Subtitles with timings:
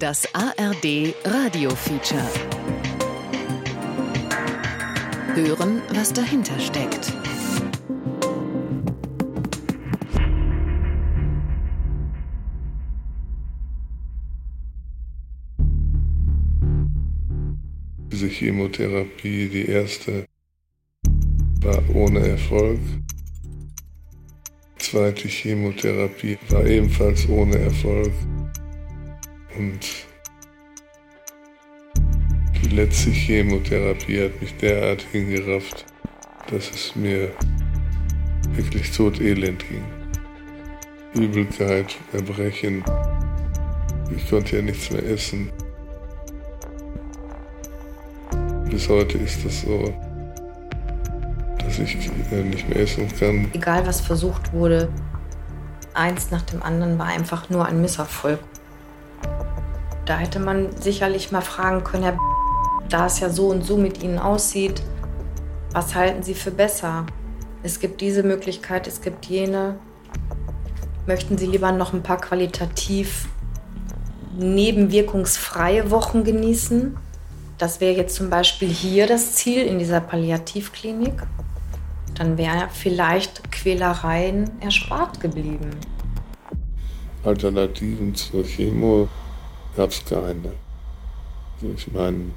[0.00, 2.26] Das ARD Radio Feature.
[5.34, 7.12] Hören, was dahinter steckt.
[18.10, 20.24] Diese Chemotherapie, die erste,
[21.60, 22.80] war ohne Erfolg.
[24.78, 28.12] Die zweite Chemotherapie war ebenfalls ohne Erfolg.
[29.60, 29.80] Und
[32.62, 35.84] die letzte Chemotherapie hat mich derart hingerafft,
[36.50, 37.30] dass es mir
[38.52, 39.84] wirklich todelend ging.
[41.12, 42.82] Übelkeit, Erbrechen.
[44.16, 45.52] Ich konnte ja nichts mehr essen.
[48.70, 49.92] Bis heute ist das so,
[51.58, 53.50] dass ich äh, nicht mehr essen kann.
[53.52, 54.88] Egal was versucht wurde,
[55.92, 58.38] eins nach dem anderen war einfach nur ein Misserfolg.
[60.10, 62.18] Da hätte man sicherlich mal fragen können, Herr
[62.88, 64.82] da es ja so und so mit Ihnen aussieht,
[65.70, 67.06] was halten Sie für besser?
[67.62, 69.78] Es gibt diese Möglichkeit, es gibt jene.
[71.06, 73.28] Möchten Sie lieber noch ein paar qualitativ
[74.36, 76.96] nebenwirkungsfreie Wochen genießen?
[77.58, 81.22] Das wäre jetzt zum Beispiel hier das Ziel in dieser Palliativklinik.
[82.16, 85.70] Dann wäre vielleicht Quälereien erspart geblieben.
[87.22, 89.08] Alternativen zur Chemo
[89.76, 90.52] gab es keine.
[91.54, 92.32] Also ich meine,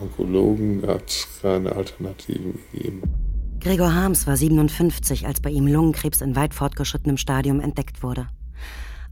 [0.00, 3.02] Onkologen hat es keine Alternativen gegeben.
[3.60, 8.28] Gregor Harms war 57, als bei ihm Lungenkrebs in weit fortgeschrittenem Stadium entdeckt wurde.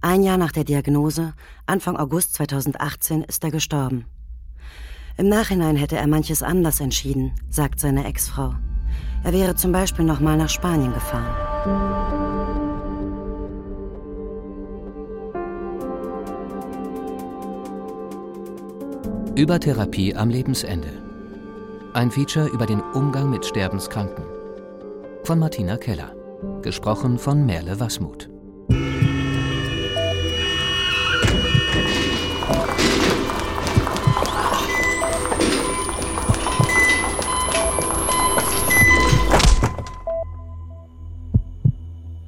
[0.01, 1.33] Ein Jahr nach der Diagnose,
[1.65, 4.05] Anfang August 2018, ist er gestorben.
[5.17, 8.55] Im Nachhinein hätte er manches anders entschieden, sagt seine Ex-Frau.
[9.25, 12.22] Er wäre zum Beispiel noch mal nach Spanien gefahren.
[19.35, 20.91] Über Therapie am Lebensende.
[21.95, 24.27] Ein Feature über den Umgang mit Sterbenskranken.
[25.25, 26.15] Von Martina Keller.
[26.61, 28.32] Gesprochen von Merle Wasmuth.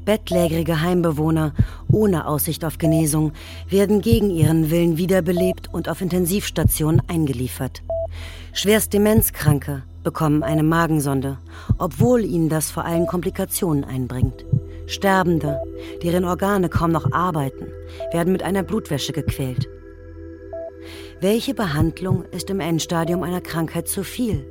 [0.05, 1.55] Bettlägerige Heimbewohner
[1.91, 3.33] ohne Aussicht auf Genesung
[3.69, 7.83] werden gegen ihren Willen wiederbelebt und auf Intensivstationen eingeliefert.
[8.53, 11.39] Schwerst Demenzkranke bekommen eine Magensonde,
[11.79, 14.45] obwohl ihnen das vor allem Komplikationen einbringt.
[14.87, 15.61] Sterbende,
[16.03, 17.67] deren Organe kaum noch arbeiten,
[18.13, 19.67] werden mit einer Blutwäsche gequält.
[21.21, 24.45] Welche Behandlung ist im Endstadium einer Krankheit zu viel?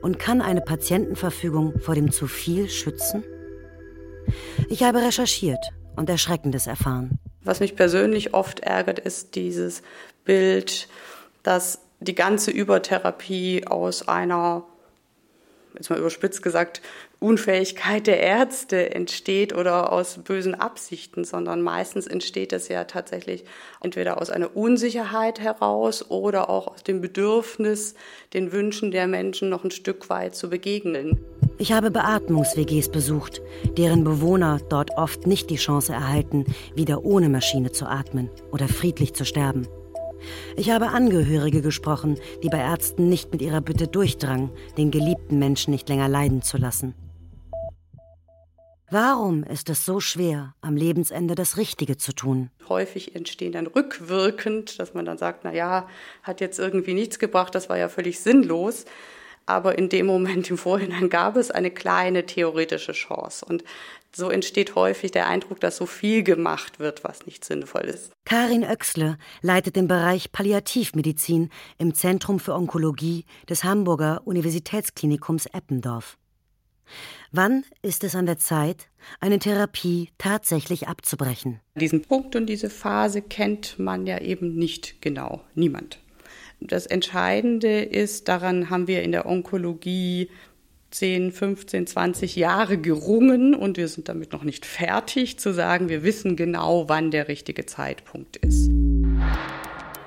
[0.00, 3.24] Und kann eine Patientenverfügung vor dem zu viel schützen?
[4.68, 7.18] Ich habe recherchiert und Erschreckendes erfahren.
[7.42, 9.82] Was mich persönlich oft ärgert, ist dieses
[10.24, 10.88] Bild,
[11.42, 14.64] dass die ganze Übertherapie aus einer,
[15.74, 16.80] jetzt mal überspitzt gesagt,
[17.20, 23.44] Unfähigkeit der Ärzte entsteht oder aus bösen Absichten, sondern meistens entsteht das ja tatsächlich
[23.80, 27.94] entweder aus einer Unsicherheit heraus oder auch aus dem Bedürfnis,
[28.34, 31.24] den Wünschen der Menschen noch ein Stück weit zu begegnen.
[31.56, 33.40] Ich habe Beatmungs-WGs besucht,
[33.78, 36.44] deren Bewohner dort oft nicht die Chance erhalten,
[36.74, 39.68] wieder ohne Maschine zu atmen oder friedlich zu sterben.
[40.56, 45.70] Ich habe Angehörige gesprochen, die bei Ärzten nicht mit ihrer Bitte durchdrangen, den geliebten Menschen
[45.70, 46.94] nicht länger leiden zu lassen.
[48.90, 52.50] Warum ist es so schwer, am Lebensende das Richtige zu tun?
[52.68, 55.88] Häufig entstehen dann rückwirkend, dass man dann sagt, na ja,
[56.22, 58.86] hat jetzt irgendwie nichts gebracht, das war ja völlig sinnlos
[59.46, 63.44] aber in dem Moment im Vorhinein gab es eine kleine theoretische Chance.
[63.44, 63.64] Und
[64.14, 68.12] so entsteht häufig der Eindruck, dass so viel gemacht wird, was nicht sinnvoll ist.
[68.24, 76.16] Karin Oechsle leitet den Bereich Palliativmedizin im Zentrum für Onkologie des Hamburger Universitätsklinikums Eppendorf.
[77.32, 78.88] Wann ist es an der Zeit,
[79.18, 81.60] eine Therapie tatsächlich abzubrechen?
[81.74, 85.42] Diesen Punkt und diese Phase kennt man ja eben nicht genau.
[85.54, 85.98] Niemand.
[86.66, 90.30] Das Entscheidende ist, daran haben wir in der Onkologie
[90.92, 96.02] 10, 15, 20 Jahre gerungen und wir sind damit noch nicht fertig zu sagen, wir
[96.04, 98.70] wissen genau, wann der richtige Zeitpunkt ist.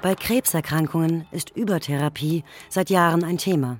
[0.02, 3.78] Bei Krebserkrankungen ist Übertherapie seit Jahren ein Thema.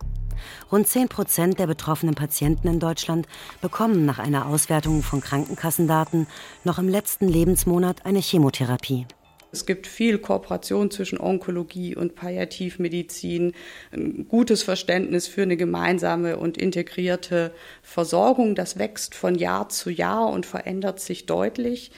[0.72, 3.28] Rund 10 Prozent der betroffenen Patienten in Deutschland
[3.60, 6.28] bekommen nach einer Auswertung von Krankenkassendaten
[6.64, 9.08] noch im letzten Lebensmonat eine Chemotherapie.
[9.52, 13.54] Es gibt viel Kooperation zwischen Onkologie und Palliativmedizin,
[13.92, 18.56] ein gutes Verständnis für eine gemeinsame und integrierte Versorgung.
[18.56, 21.92] Das wächst von Jahr zu Jahr und verändert sich deutlich.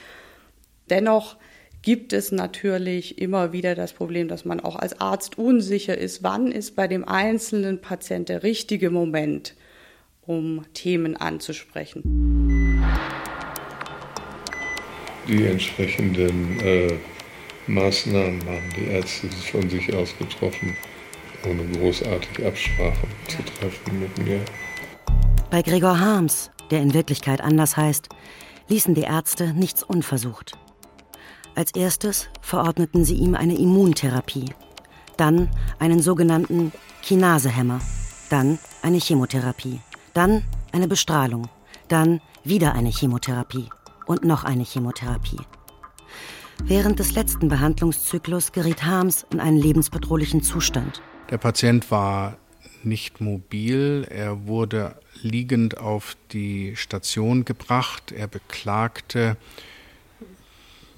[0.90, 1.36] Dennoch
[1.82, 6.52] gibt es natürlich immer wieder das Problem, dass man auch als Arzt unsicher ist, wann
[6.52, 9.54] ist bei dem einzelnen Patient der richtige Moment,
[10.22, 12.02] um Themen anzusprechen.
[15.26, 16.98] Die entsprechenden äh,
[17.70, 20.76] Maßnahmen haben die Ärzte von sich aus getroffen,
[21.48, 24.40] ohne großartig Absprachen zu treffen mit mir.
[25.50, 28.08] Bei Gregor Harms, der in Wirklichkeit anders heißt,
[28.68, 30.52] ließen die Ärzte nichts unversucht.
[31.54, 34.52] Als erstes verordneten sie ihm eine Immuntherapie,
[35.16, 37.80] dann einen sogenannten Kinasehemmer,
[38.30, 39.80] dann eine Chemotherapie,
[40.14, 41.48] dann eine Bestrahlung,
[41.88, 43.68] dann wieder eine Chemotherapie
[44.06, 45.40] und noch eine Chemotherapie.
[46.64, 51.02] Während des letzten Behandlungszyklus geriet Harms in einen lebensbedrohlichen Zustand.
[51.30, 52.36] Der Patient war
[52.82, 59.36] nicht mobil, er wurde liegend auf die Station gebracht, er beklagte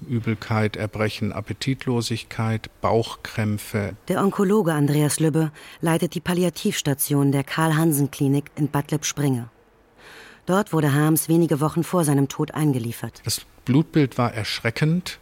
[0.07, 3.95] Übelkeit, Erbrechen, Appetitlosigkeit, Bauchkrämpfe.
[4.07, 5.51] Der Onkologe Andreas Lübbe
[5.81, 9.49] leitet die Palliativstation der Karl-Hansen-Klinik in Bad Lippspringe.
[10.45, 13.21] Dort wurde Harms wenige Wochen vor seinem Tod eingeliefert.
[13.23, 15.19] Das Blutbild war erschreckend.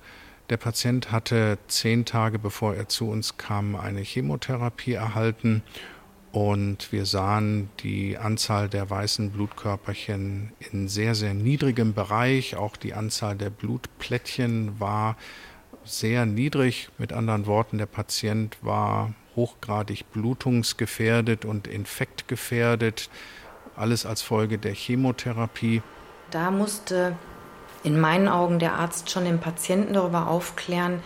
[0.51, 5.63] Der Patient hatte zehn Tage bevor er zu uns kam eine Chemotherapie erhalten
[6.33, 12.57] und wir sahen die Anzahl der weißen Blutkörperchen in sehr, sehr niedrigem Bereich.
[12.57, 15.15] Auch die Anzahl der Blutplättchen war
[15.85, 16.89] sehr niedrig.
[16.97, 23.09] Mit anderen Worten, der Patient war hochgradig blutungsgefährdet und infektgefährdet.
[23.77, 25.81] Alles als Folge der Chemotherapie.
[26.29, 27.15] Da musste
[27.83, 31.01] in meinen Augen der Arzt schon den Patienten darüber aufklären,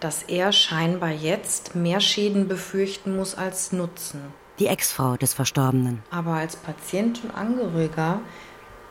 [0.00, 6.02] dass er scheinbar jetzt mehr Schäden befürchten muss als Nutzen die Ex-Frau des Verstorbenen.
[6.10, 8.20] Aber als Patient und Angehöriger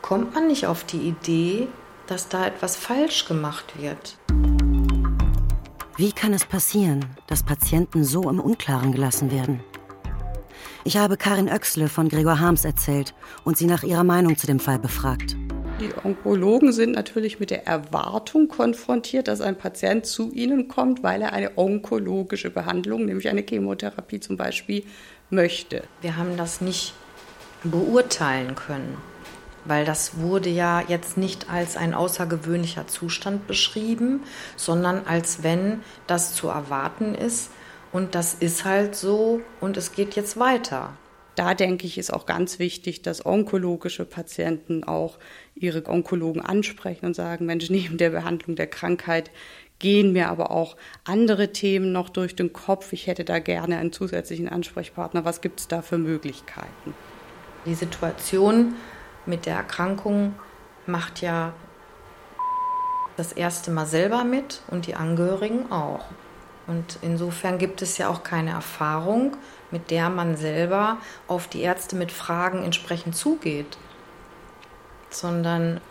[0.01, 1.67] kommt man nicht auf die Idee,
[2.07, 4.17] dass da etwas falsch gemacht wird.
[5.95, 9.63] Wie kann es passieren, dass Patienten so im Unklaren gelassen werden?
[10.83, 13.13] Ich habe Karin Oechsle von Gregor Harms erzählt
[13.43, 15.37] und sie nach ihrer Meinung zu dem Fall befragt.
[15.81, 21.23] Die Onkologen sind natürlich mit der Erwartung konfrontiert, dass ein Patient zu ihnen kommt, weil
[21.23, 24.83] er eine onkologische Behandlung, nämlich eine Chemotherapie zum Beispiel,
[25.31, 25.81] möchte.
[26.01, 26.93] Wir haben das nicht
[27.63, 28.95] beurteilen können,
[29.65, 34.21] weil das wurde ja jetzt nicht als ein außergewöhnlicher Zustand beschrieben,
[34.55, 37.49] sondern als wenn das zu erwarten ist
[37.91, 40.93] und das ist halt so und es geht jetzt weiter.
[41.35, 45.17] Da denke ich, ist auch ganz wichtig, dass onkologische Patienten auch
[45.55, 49.31] ihre Onkologen ansprechen und sagen, Mensch, neben der Behandlung der Krankheit
[49.79, 52.93] gehen mir aber auch andere Themen noch durch den Kopf.
[52.93, 55.25] Ich hätte da gerne einen zusätzlichen Ansprechpartner.
[55.25, 56.93] Was gibt es da für Möglichkeiten?
[57.65, 58.75] Die Situation
[59.25, 60.35] mit der Erkrankung
[60.85, 61.53] macht ja
[63.17, 66.05] das erste Mal selber mit und die Angehörigen auch.
[66.67, 69.35] Und insofern gibt es ja auch keine Erfahrung,
[69.71, 70.97] mit der man selber
[71.27, 73.77] auf die Ärzte mit Fragen entsprechend zugeht,
[75.09, 75.81] sondern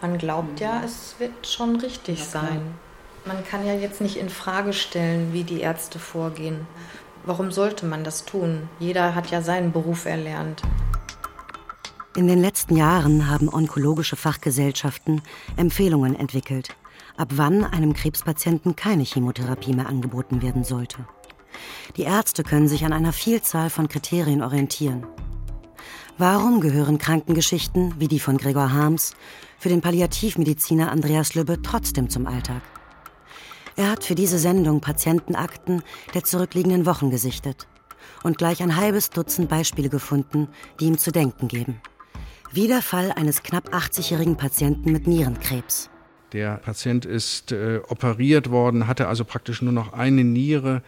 [0.00, 2.60] man glaubt ja, es wird schon richtig sein.
[3.24, 6.66] Man kann ja jetzt nicht in Frage stellen, wie die Ärzte vorgehen.
[7.24, 8.68] Warum sollte man das tun?
[8.78, 10.62] Jeder hat ja seinen Beruf erlernt.
[12.16, 15.20] In den letzten Jahren haben onkologische Fachgesellschaften
[15.56, 16.74] Empfehlungen entwickelt,
[17.16, 21.06] ab wann einem Krebspatienten keine Chemotherapie mehr angeboten werden sollte.
[21.96, 25.06] Die Ärzte können sich an einer Vielzahl von Kriterien orientieren.
[26.16, 29.14] Warum gehören Krankengeschichten wie die von Gregor Harms
[29.58, 32.62] für den Palliativmediziner Andreas Lübbe trotzdem zum Alltag?
[33.76, 35.82] Er hat für diese Sendung Patientenakten
[36.14, 37.68] der zurückliegenden Wochen gesichtet
[38.24, 40.48] und gleich ein halbes Dutzend Beispiele gefunden,
[40.80, 41.80] die ihm zu denken geben.
[42.50, 45.90] Wie der Fall eines knapp 80-jährigen Patienten mit Nierenkrebs.
[46.32, 50.82] Der Patient ist äh, operiert worden, hatte also praktisch nur noch eine Niere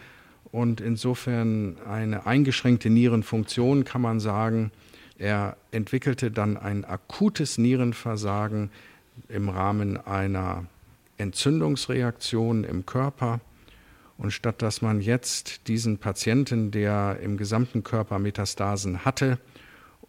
[0.51, 4.71] und insofern eine eingeschränkte Nierenfunktion, kann man sagen.
[5.17, 8.69] Er entwickelte dann ein akutes Nierenversagen
[9.29, 10.65] im Rahmen einer
[11.17, 13.39] Entzündungsreaktionen im Körper.
[14.17, 19.39] Und statt dass man jetzt diesen Patienten, der im gesamten Körper Metastasen hatte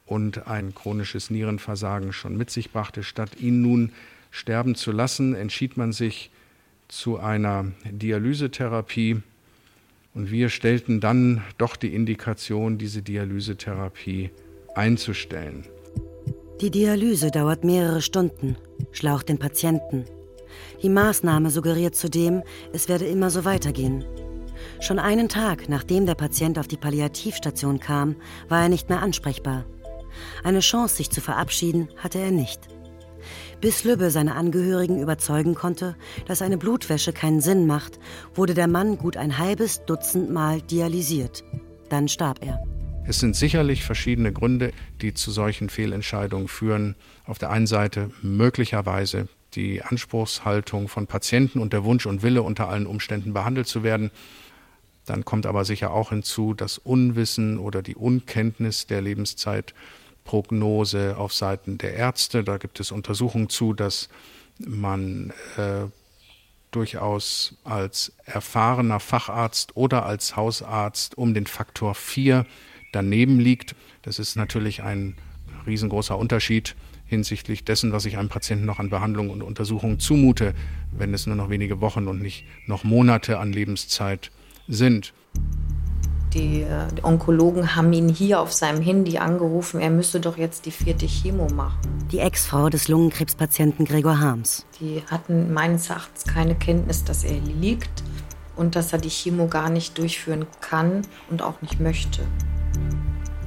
[0.06, 3.92] und ein chronisches Nierenversagen schon mit sich brachte, statt ihn nun
[4.30, 6.30] sterben zu lassen, entschied man sich
[6.88, 9.22] zu einer Dialysetherapie.
[10.14, 14.30] Und wir stellten dann doch die Indikation, diese Dialysetherapie
[14.74, 15.64] einzustellen.
[16.60, 18.56] Die Dialyse dauert mehrere Stunden,
[18.92, 20.04] schlaucht den Patienten,
[20.82, 22.42] die Maßnahme suggeriert zudem,
[22.72, 24.04] es werde immer so weitergehen.
[24.80, 28.16] Schon einen Tag nachdem der Patient auf die Palliativstation kam,
[28.48, 29.64] war er nicht mehr ansprechbar.
[30.44, 32.60] Eine Chance, sich zu verabschieden, hatte er nicht.
[33.62, 35.94] Bis Lübbe seine Angehörigen überzeugen konnte,
[36.26, 38.00] dass eine Blutwäsche keinen Sinn macht,
[38.34, 41.44] wurde der Mann gut ein halbes Dutzend Mal dialysiert.
[41.88, 42.60] Dann starb er.
[43.06, 46.96] Es sind sicherlich verschiedene Gründe, die zu solchen Fehlentscheidungen führen.
[47.24, 52.68] Auf der einen Seite möglicherweise die Anspruchshaltung von Patienten und der Wunsch und Wille, unter
[52.68, 54.10] allen Umständen behandelt zu werden.
[55.06, 59.02] Dann kommt aber sicher auch hinzu das Unwissen oder die Unkenntnis der
[60.22, 62.44] Lebenszeitprognose auf Seiten der Ärzte.
[62.44, 64.08] Da gibt es Untersuchungen zu, dass
[64.58, 65.86] man äh,
[66.70, 72.46] durchaus als erfahrener Facharzt oder als Hausarzt um den Faktor 4
[72.92, 73.74] daneben liegt.
[74.02, 75.16] Das ist natürlich ein
[75.66, 76.74] riesengroßer Unterschied
[77.06, 80.54] hinsichtlich dessen, was ich einem Patienten noch an Behandlung und Untersuchung zumute,
[80.92, 84.30] wenn es nur noch wenige Wochen und nicht noch Monate an Lebenszeit
[84.66, 85.12] sind.
[86.34, 90.64] Die, äh, die, Onkologen haben ihn hier auf seinem Handy angerufen, er müsse doch jetzt
[90.64, 91.78] die vierte Chemo machen.
[92.10, 94.64] Die Ex-Frau des Lungenkrebspatienten Gregor Harms.
[94.80, 98.02] Die hatten meines Erachtens keine Kenntnis, dass er liegt
[98.56, 102.22] und dass er die Chemo gar nicht durchführen kann und auch nicht möchte.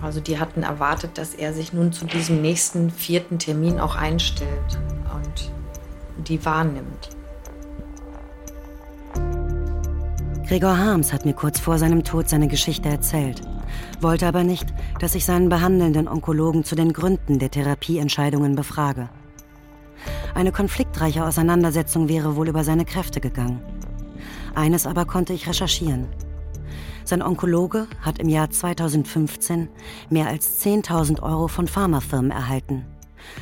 [0.01, 4.79] Also die hatten erwartet, dass er sich nun zu diesem nächsten vierten Termin auch einstellt
[5.13, 5.51] und
[6.27, 7.14] die wahrnimmt.
[10.47, 13.41] Gregor Harms hat mir kurz vor seinem Tod seine Geschichte erzählt,
[13.99, 19.09] wollte aber nicht, dass ich seinen behandelnden Onkologen zu den Gründen der Therapieentscheidungen befrage.
[20.35, 23.59] Eine konfliktreiche Auseinandersetzung wäre wohl über seine Kräfte gegangen.
[24.53, 26.05] Eines aber konnte ich recherchieren.
[27.05, 29.67] Sein Onkologe hat im Jahr 2015
[30.11, 32.85] mehr als 10.000 Euro von Pharmafirmen erhalten.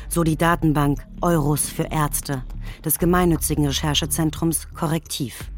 [0.07, 2.43] So die Datenbank Euros für Ärzte
[2.85, 5.49] des gemeinnützigen Recherchezentrums Korrektiv.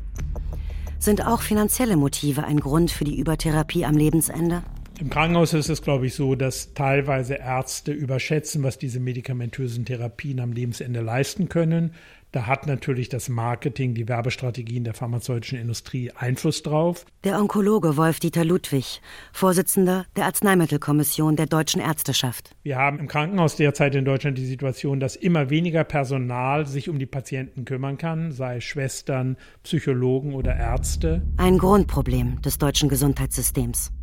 [1.00, 4.64] Sind auch finanzielle Motive ein Grund für die Übertherapie am Lebensende?
[5.00, 10.40] Im Krankenhaus ist es, glaube ich, so, dass teilweise Ärzte überschätzen, was diese medikamentösen Therapien
[10.40, 11.94] am Lebensende leisten können.
[12.36, 17.06] Da hat natürlich das Marketing, die Werbestrategien der pharmazeutischen Industrie Einfluss drauf.
[17.24, 19.02] Der Onkologe Wolf-Dieter Ludwig,
[19.32, 22.54] Vorsitzender der Arzneimittelkommission der deutschen Ärzteschaft.
[22.64, 27.00] Wir haben im Krankenhaus derzeit in Deutschland die Situation, dass immer weniger Personal sich um
[27.00, 31.22] die Patienten kümmern kann, sei es Schwestern, Psychologen oder Ärzte.
[31.38, 33.94] Ein Grundproblem des deutschen Gesundheitssystems.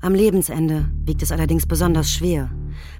[0.00, 2.50] Am Lebensende wiegt es allerdings besonders schwer,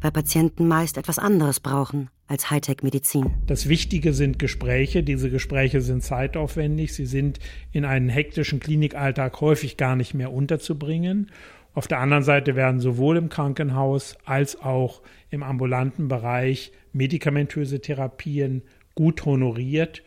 [0.00, 3.34] weil Patienten meist etwas anderes brauchen als Hightech-Medizin.
[3.46, 5.02] Das Wichtige sind Gespräche.
[5.02, 6.94] Diese Gespräche sind zeitaufwendig.
[6.94, 7.38] Sie sind
[7.72, 11.30] in einem hektischen Klinikalltag häufig gar nicht mehr unterzubringen.
[11.74, 18.62] Auf der anderen Seite werden sowohl im Krankenhaus als auch im ambulanten Bereich medikamentöse Therapien
[18.94, 20.02] gut honoriert.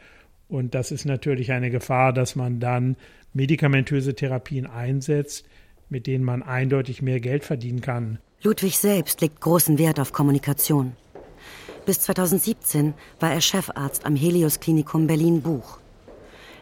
[0.47, 2.97] Und das ist natürlich eine Gefahr, dass man dann
[3.33, 5.45] medikamentöse Therapien einsetzt,
[5.89, 8.19] mit denen man eindeutig mehr Geld verdienen kann.
[8.41, 10.93] Ludwig selbst legt großen Wert auf Kommunikation.
[11.85, 15.79] Bis 2017 war er Chefarzt am Helios Klinikum Berlin-Buch.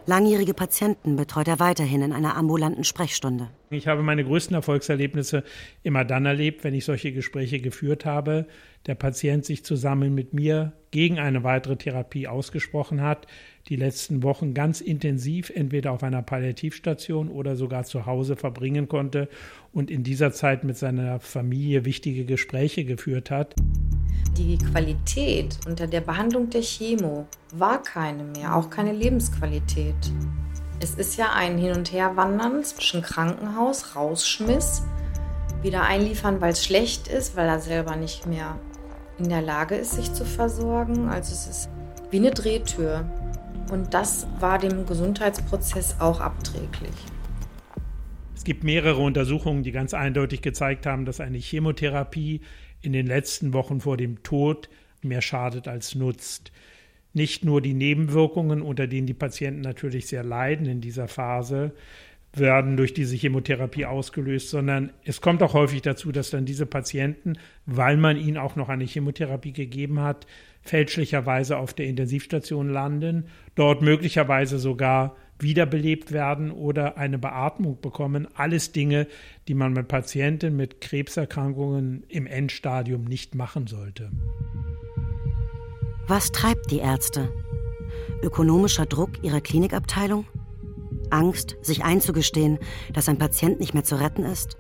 [0.10, 3.50] Langjährige Patienten betreut er weiterhin in einer ambulanten Sprechstunde.
[3.70, 5.44] Ich habe meine größten Erfolgserlebnisse
[5.84, 8.48] immer dann erlebt, wenn ich solche Gespräche geführt habe,
[8.86, 13.28] der Patient sich zusammen mit mir gegen eine weitere Therapie ausgesprochen hat,
[13.70, 19.28] die letzten Wochen ganz intensiv entweder auf einer Palliativstation oder sogar zu Hause verbringen konnte
[19.74, 23.56] und in dieser Zeit mit seiner Familie wichtige Gespräche geführt hat.
[24.38, 29.96] Die Qualität unter der Behandlung der Chemo war keine mehr, auch keine Lebensqualität.
[30.80, 34.84] Es ist ja ein Hin- und Herwandern zwischen Krankenhaus, Rausschmiss,
[35.64, 38.60] wieder einliefern, weil es schlecht ist, weil er selber nicht mehr
[39.18, 41.10] in der Lage ist, sich zu versorgen.
[41.10, 41.70] Also es ist
[42.12, 43.10] wie eine Drehtür.
[43.70, 46.94] Und das war dem Gesundheitsprozess auch abträglich.
[48.36, 52.42] Es gibt mehrere Untersuchungen, die ganz eindeutig gezeigt haben, dass eine Chemotherapie
[52.82, 54.70] in den letzten Wochen vor dem Tod
[55.02, 56.52] mehr schadet als nutzt.
[57.14, 61.74] Nicht nur die Nebenwirkungen, unter denen die Patienten natürlich sehr leiden in dieser Phase,
[62.34, 67.38] werden durch diese Chemotherapie ausgelöst, sondern es kommt auch häufig dazu, dass dann diese Patienten,
[67.66, 70.28] weil man ihnen auch noch eine Chemotherapie gegeben hat,
[70.70, 78.28] fälschlicherweise auf der Intensivstation landen, dort möglicherweise sogar wiederbelebt werden oder eine Beatmung bekommen.
[78.34, 79.08] Alles Dinge,
[79.48, 84.12] die man mit Patienten mit Krebserkrankungen im Endstadium nicht machen sollte.
[86.08, 87.32] Was treibt die Ärzte?
[88.24, 90.26] Ökonomischer Druck ihrer Klinikabteilung?
[91.10, 92.60] Angst, sich einzugestehen,
[92.94, 94.58] dass ein Patient nicht mehr zu retten ist?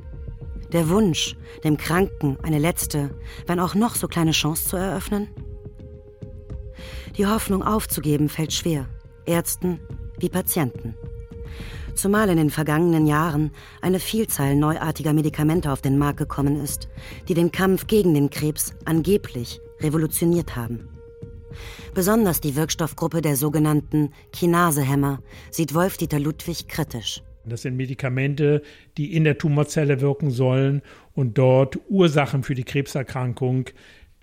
[0.73, 5.29] Der Wunsch, dem Kranken eine letzte, wenn auch noch so kleine Chance zu eröffnen?
[7.17, 8.85] Die Hoffnung aufzugeben fällt schwer,
[9.25, 9.79] Ärzten
[10.19, 10.93] wie Patienten.
[11.95, 13.49] Zumal in den vergangenen Jahren
[13.81, 16.89] eine Vielzahl neuartiger Medikamente auf den Markt gekommen ist,
[17.27, 20.89] die den Kampf gegen den Krebs angeblich revolutioniert haben.
[21.95, 27.23] Besonders die Wirkstoffgruppe der sogenannten Kinasehämmer sieht Wolf-Dieter Ludwig kritisch.
[27.45, 28.61] Das sind Medikamente,
[28.97, 30.83] die in der Tumorzelle wirken sollen
[31.15, 33.69] und dort Ursachen für die Krebserkrankung,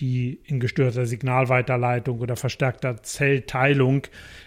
[0.01, 4.03] die in gestörter Signalweiterleitung oder verstärkter Zellteilung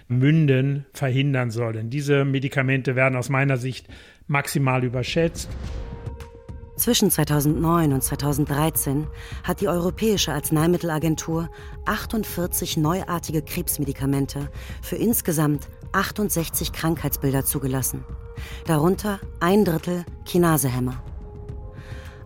[0.08, 1.90] münden, verhindern sollen.
[1.90, 3.88] Diese Medikamente werden aus meiner Sicht
[4.28, 5.50] maximal überschätzt.
[6.78, 9.08] Zwischen 2009 und 2013
[9.44, 11.50] hat die Europäische Arzneimittelagentur
[11.86, 14.52] 48 neuartige Krebsmedikamente
[14.84, 18.06] für insgesamt 68 Krankheitsbilder zugelassen.
[18.68, 21.04] Darunter ein Drittel Kinasehämmer.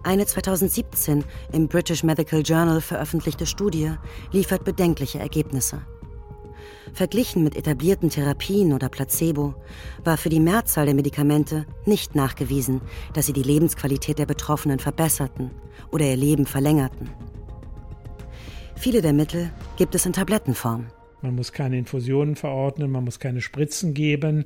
[0.03, 3.91] Eine 2017 im British Medical Journal veröffentlichte Studie
[4.31, 5.81] liefert bedenkliche Ergebnisse.
[6.93, 9.53] Verglichen mit etablierten Therapien oder Placebo
[10.03, 12.81] war für die Mehrzahl der Medikamente nicht nachgewiesen,
[13.13, 15.51] dass sie die Lebensqualität der Betroffenen verbesserten
[15.91, 17.09] oder ihr Leben verlängerten.
[18.75, 20.87] Viele der Mittel gibt es in Tablettenform.
[21.21, 24.45] Man muss keine Infusionen verordnen, man muss keine Spritzen geben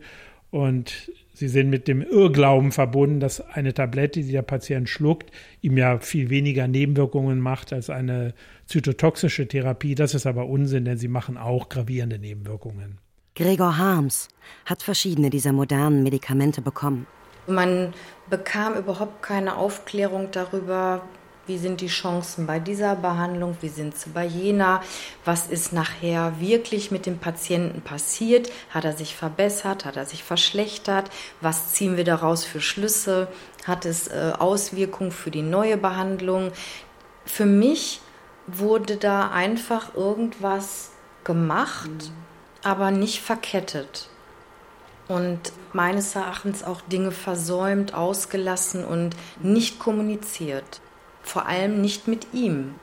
[0.51, 5.77] und sie sind mit dem Irrglauben verbunden, dass eine Tablette, die der Patient schluckt, ihm
[5.77, 8.34] ja viel weniger Nebenwirkungen macht als eine
[8.65, 9.96] zytotoxische Therapie.
[9.96, 13.00] Das ist aber Unsinn, denn sie machen auch gravierende Nebenwirkungen.
[13.36, 14.30] Gregor Harms
[14.65, 17.06] hat verschiedene dieser modernen Medikamente bekommen.
[17.48, 17.94] Man
[18.30, 21.01] bekam überhaupt keine Aufklärung darüber,
[21.47, 23.55] wie sind die Chancen bei dieser Behandlung?
[23.61, 24.81] Wie sind sie bei jener?
[25.25, 28.51] Was ist nachher wirklich mit dem Patienten passiert?
[28.71, 29.85] Hat er sich verbessert?
[29.85, 31.11] Hat er sich verschlechtert?
[31.41, 33.27] Was ziehen wir daraus für Schlüsse?
[33.65, 36.51] Hat es äh, Auswirkungen für die neue Behandlung?
[37.25, 38.01] Für mich
[38.47, 40.91] wurde da einfach irgendwas
[41.23, 42.13] gemacht, mhm.
[42.63, 44.09] aber nicht verkettet.
[45.07, 50.81] Und meines Erachtens auch Dinge versäumt, ausgelassen und nicht kommuniziert
[51.27, 52.75] vor allem nicht mit ihm.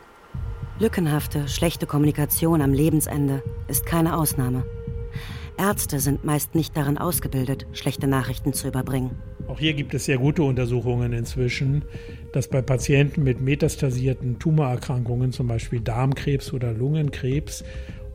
[0.78, 4.64] Lückenhafte, schlechte Kommunikation am Lebensende ist keine Ausnahme.
[5.58, 9.10] Ärzte sind meist nicht darin ausgebildet, schlechte Nachrichten zu überbringen.
[9.48, 11.84] Auch hier gibt es sehr gute Untersuchungen inzwischen,
[12.32, 17.64] dass bei Patienten mit metastasierten Tumorerkrankungen, zum Beispiel Darmkrebs oder Lungenkrebs,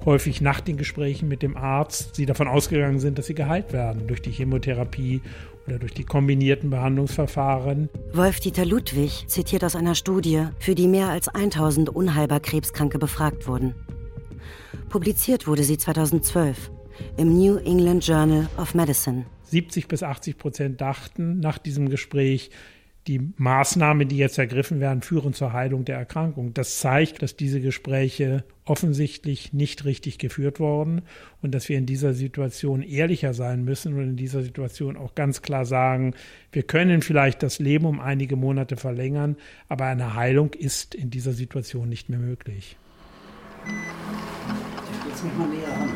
[0.03, 4.07] häufig nach den Gesprächen mit dem Arzt sie davon ausgegangen sind, dass sie geheilt werden
[4.07, 5.21] durch die Chemotherapie
[5.67, 7.89] oder durch die kombinierten Behandlungsverfahren.
[8.13, 13.75] Wolf-Dieter Ludwig zitiert aus einer Studie, für die mehr als 1000 unheilbar Krebskranke befragt wurden.
[14.89, 16.71] Publiziert wurde sie 2012
[17.17, 19.25] im New England Journal of Medicine.
[19.43, 22.49] 70 bis 80 Prozent dachten nach diesem Gespräch,
[23.07, 26.53] die Maßnahmen, die jetzt ergriffen werden, führen zur Heilung der Erkrankung.
[26.53, 31.03] Das zeigt, dass diese Gespräche offensichtlich nicht richtig geführt wurden
[31.41, 35.41] und dass wir in dieser Situation ehrlicher sein müssen und in dieser Situation auch ganz
[35.41, 36.13] klar sagen,
[36.51, 39.37] wir können vielleicht das Leben um einige Monate verlängern,
[39.69, 42.75] aber eine Heilung ist in dieser Situation nicht mehr möglich.
[45.07, 45.89] Jetzt mich mal näher an.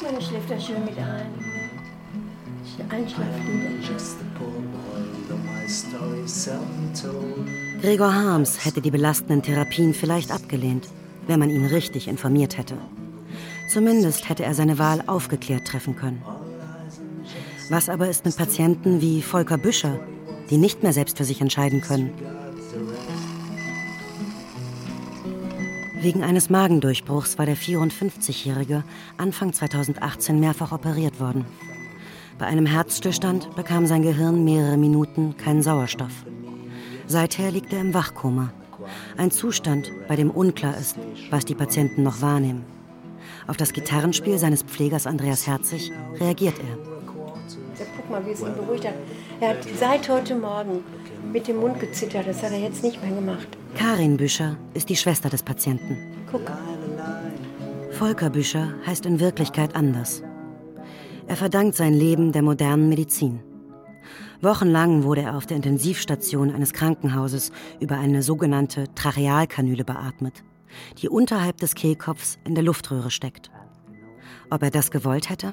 [0.00, 1.57] Meine schläft da schön mit ein.
[7.82, 10.88] Gregor Harms hätte die belastenden Therapien vielleicht abgelehnt,
[11.26, 12.76] wenn man ihn richtig informiert hätte.
[13.68, 16.22] Zumindest hätte er seine Wahl aufgeklärt treffen können.
[17.70, 20.00] Was aber ist mit Patienten wie Volker Büscher,
[20.48, 22.10] die nicht mehr selbst für sich entscheiden können?
[26.00, 28.84] Wegen eines Magendurchbruchs war der 54-Jährige
[29.16, 31.44] Anfang 2018 mehrfach operiert worden.
[32.38, 36.12] Bei einem Herzstillstand bekam sein Gehirn mehrere Minuten keinen Sauerstoff.
[37.08, 38.52] Seither liegt er im Wachkoma.
[39.16, 40.96] Ein Zustand, bei dem unklar ist,
[41.30, 42.64] was die Patienten noch wahrnehmen.
[43.48, 46.76] Auf das Gitarrenspiel seines Pflegers Andreas Herzig reagiert er.
[47.78, 48.94] Ja, guck mal, wie es ihn beruhigt hat.
[49.40, 50.84] Er hat seit heute Morgen
[51.32, 52.26] mit dem Mund gezittert.
[52.26, 53.48] Das hat er jetzt nicht mehr gemacht.
[53.76, 55.96] Karin Büscher ist die Schwester des Patienten.
[56.30, 56.50] Guck.
[57.92, 60.22] Volker Büscher heißt in Wirklichkeit anders.
[61.28, 63.40] Er verdankt sein Leben der modernen Medizin.
[64.40, 70.42] Wochenlang wurde er auf der Intensivstation eines Krankenhauses über eine sogenannte Trachealkanüle beatmet,
[71.02, 73.50] die unterhalb des Kehlkopfs in der Luftröhre steckt.
[74.48, 75.52] Ob er das gewollt hätte?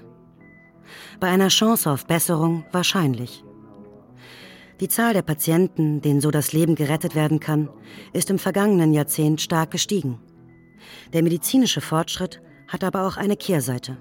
[1.19, 3.43] Bei einer Chance auf Besserung wahrscheinlich.
[4.79, 7.67] Die Zahl der Patienten, denen so das Leben gerettet werden kann,
[8.13, 10.19] ist im vergangenen Jahrzehnt stark gestiegen.
[11.11, 13.97] Der medizinische Fortschritt hat aber auch eine Kehrseite.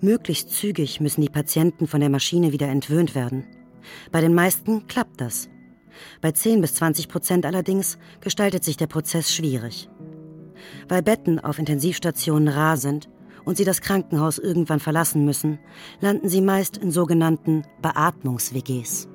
[0.00, 3.44] Möglichst zügig müssen die Patienten von der Maschine wieder entwöhnt werden.
[4.12, 5.48] Bei den meisten klappt das.
[6.20, 9.88] Bei 10 bis 20 Prozent allerdings gestaltet sich der Prozess schwierig.
[10.88, 13.08] Weil Betten auf Intensivstationen rar sind
[13.44, 15.58] und sie das Krankenhaus irgendwann verlassen müssen,
[16.00, 19.08] landen sie meist in sogenannten Beatmungs-WGs.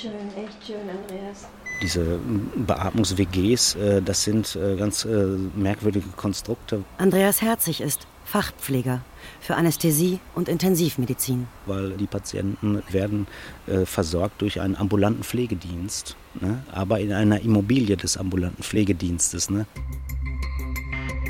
[0.00, 1.46] schön, echt schön, Andreas.
[1.82, 2.18] Diese
[2.56, 6.84] Beatmungs-WGs, äh, das sind äh, ganz äh, merkwürdige Konstrukte.
[6.98, 9.00] Andreas Herzig ist Fachpfleger
[9.40, 11.48] für Anästhesie und Intensivmedizin.
[11.66, 13.26] Weil die Patienten werden
[13.66, 16.62] äh, versorgt durch einen ambulanten Pflegedienst, ne?
[16.70, 19.50] aber in einer Immobilie des ambulanten Pflegedienstes.
[19.50, 19.66] Ne?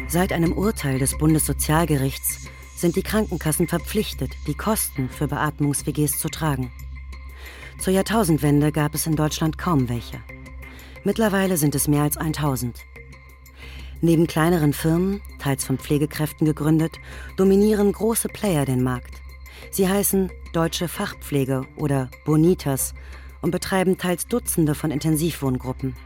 [0.08, 6.70] Seit einem Urteil des Bundessozialgerichts sind die Krankenkassen verpflichtet, die Kosten für Beatmungs-WGs zu tragen.
[7.78, 10.20] Zur Jahrtausendwende gab es in Deutschland kaum welche.
[11.04, 12.78] Mittlerweile sind es mehr als 1000.
[14.02, 16.98] Neben kleineren Firmen, teils von Pflegekräften gegründet,
[17.36, 19.20] dominieren große Player den Markt.
[19.70, 22.94] Sie heißen Deutsche Fachpflege oder Bonitas
[23.40, 25.96] und betreiben teils Dutzende von Intensivwohngruppen.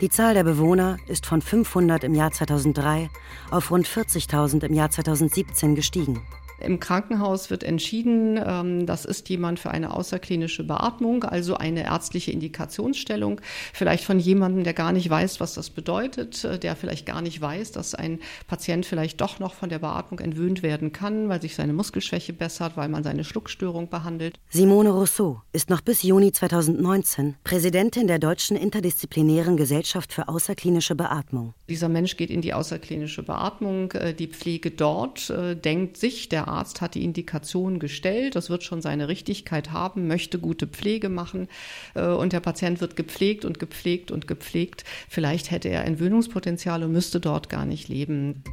[0.00, 3.08] Die Zahl der Bewohner ist von 500 im Jahr 2003
[3.50, 6.22] auf rund 40.000 im Jahr 2017 gestiegen.
[6.64, 12.30] Im Krankenhaus wird entschieden, ähm, das ist jemand für eine außerklinische Beatmung, also eine ärztliche
[12.30, 13.40] Indikationsstellung,
[13.72, 17.40] vielleicht von jemandem, der gar nicht weiß, was das bedeutet, äh, der vielleicht gar nicht
[17.40, 21.54] weiß, dass ein Patient vielleicht doch noch von der Beatmung entwöhnt werden kann, weil sich
[21.54, 24.38] seine Muskelschwäche bessert, weil man seine Schluckstörung behandelt.
[24.50, 31.54] Simone Rousseau ist noch bis Juni 2019 Präsidentin der Deutschen Interdisziplinären Gesellschaft für außerklinische Beatmung.
[31.68, 36.48] Dieser Mensch geht in die außerklinische Beatmung, äh, die Pflege dort äh, denkt sich, der
[36.52, 41.48] Arzt hat die Indikation gestellt, das wird schon seine Richtigkeit haben, möchte gute Pflege machen
[41.94, 44.84] äh, und der Patient wird gepflegt und gepflegt und gepflegt.
[45.08, 48.44] Vielleicht hätte er Entwöhnungspotenzial und müsste dort gar nicht leben.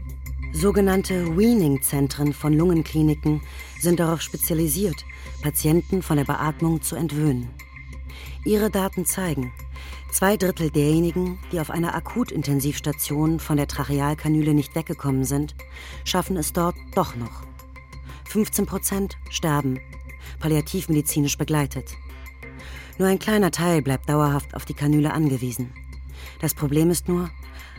[0.54, 3.42] Sogenannte Weaning-Zentren von Lungenkliniken
[3.80, 5.06] sind darauf spezialisiert,
[5.44, 7.50] Patienten von der Beatmung zu entwöhnen.
[8.46, 9.52] Ihre Daten zeigen,
[10.12, 15.56] zwei Drittel derjenigen, die auf einer Akutintensivstation von der Trachealkanüle nicht weggekommen sind,
[16.04, 17.49] schaffen es dort doch noch.
[18.30, 19.80] 15 Prozent sterben,
[20.40, 21.96] palliativmedizinisch begleitet.
[23.00, 25.74] Nur ein kleiner Teil bleibt dauerhaft auf die Kanüle angewiesen.
[26.40, 27.32] Das Problem ist nur,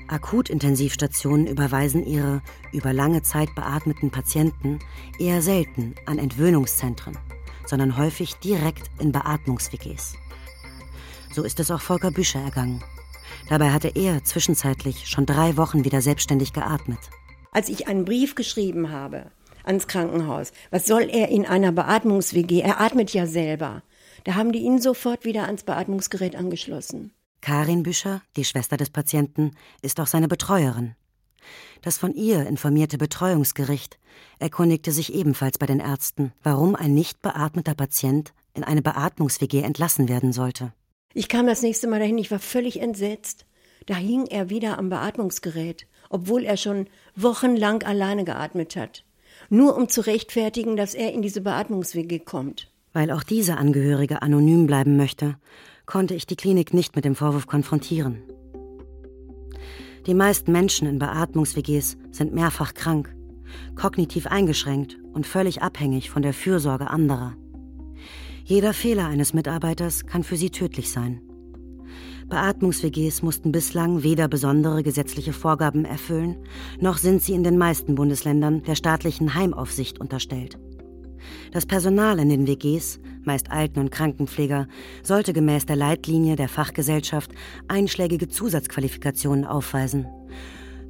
[0.09, 4.81] Akutintensivstationen überweisen ihre über lange Zeit beatmeten Patienten
[5.21, 7.17] eher selten an Entwöhnungszentren,
[7.65, 10.15] sondern häufig direkt in Beatmungs-WGs.
[11.33, 12.83] So ist es auch Volker Büscher ergangen.
[13.49, 16.99] Dabei hatte er zwischenzeitlich schon drei Wochen wieder selbstständig geatmet.
[17.53, 19.31] Als ich einen Brief geschrieben habe
[19.71, 20.53] ans Krankenhaus.
[20.71, 22.61] Was soll er in einer Beatmungs-WG?
[22.61, 23.83] Er atmet ja selber.
[24.25, 27.13] Da haben die ihn sofort wieder ans Beatmungsgerät angeschlossen.
[27.41, 30.97] Karin Büscher, die Schwester des Patienten, ist auch seine Betreuerin.
[31.83, 33.99] Das von ihr informierte Betreuungsgericht
[34.41, 40.09] erkundigte sich ebenfalls bei den Ärzten, warum ein nicht beatmeter Patient in eine Beatmungs-WG entlassen
[40.09, 40.73] werden sollte.
[41.15, 43.47] Ich kam das nächste Mal dahin, ich war völlig entsetzt.
[43.87, 49.05] Da hing er wieder am Beatmungsgerät, obwohl er schon wochenlang alleine geatmet hat
[49.51, 52.71] nur um zu rechtfertigen, dass er in diese Beatmungswege kommt.
[52.93, 55.37] Weil auch diese Angehörige anonym bleiben möchte,
[55.87, 58.23] konnte ich die Klinik nicht mit dem Vorwurf konfrontieren.
[60.07, 63.15] Die meisten Menschen in Beatmungs-WGs sind mehrfach krank,
[63.75, 67.37] kognitiv eingeschränkt und völlig abhängig von der Fürsorge anderer.
[68.45, 71.21] Jeder Fehler eines Mitarbeiters kann für sie tödlich sein.
[72.31, 76.37] Beatmungs-WGs mussten bislang weder besondere gesetzliche Vorgaben erfüllen,
[76.81, 80.59] noch sind sie in den meisten Bundesländern der staatlichen Heimaufsicht unterstellt.
[81.53, 84.69] Das Personal in den WGs, meist Alten- und Krankenpfleger,
[85.03, 87.33] sollte gemäß der Leitlinie der Fachgesellschaft
[87.69, 90.07] einschlägige Zusatzqualifikationen aufweisen.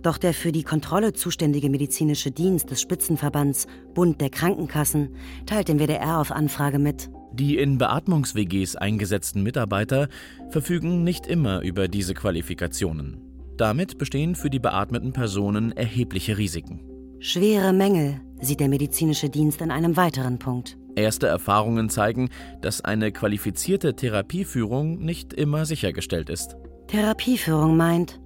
[0.02, 5.14] Doch der für die Kontrolle zuständige medizinische Dienst des Spitzenverbands Bund der Krankenkassen
[5.46, 10.08] teilt dem WDR auf Anfrage mit, die in Beatmungs-WGs eingesetzten Mitarbeiter
[10.50, 13.18] verfügen nicht immer über diese Qualifikationen.
[13.56, 16.80] Damit bestehen für die beatmeten Personen erhebliche Risiken.
[17.18, 20.78] Schwere Mängel sieht der medizinische Dienst an einem weiteren Punkt.
[20.96, 22.30] Erste Erfahrungen zeigen,
[22.62, 26.56] dass eine qualifizierte Therapieführung nicht immer sichergestellt ist.
[26.88, 28.20] Therapieführung meint,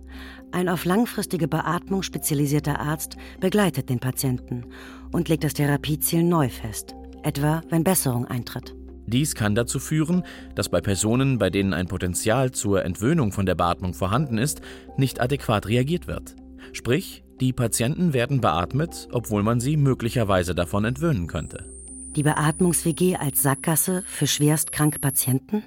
[0.52, 4.66] ein auf langfristige Beatmung spezialisierter Arzt begleitet den Patienten
[5.10, 8.76] und legt das Therapieziel neu fest, etwa wenn Besserung eintritt.
[9.06, 13.54] Dies kann dazu führen, dass bei Personen, bei denen ein Potenzial zur Entwöhnung von der
[13.54, 14.60] Beatmung vorhanden ist,
[14.96, 16.36] nicht adäquat reagiert wird.
[16.72, 21.64] Sprich, die Patienten werden beatmet, obwohl man sie möglicherweise davon entwöhnen könnte.
[22.16, 25.64] Die Beatmungs-WG als Sackgasse für schwerstkranke Patienten?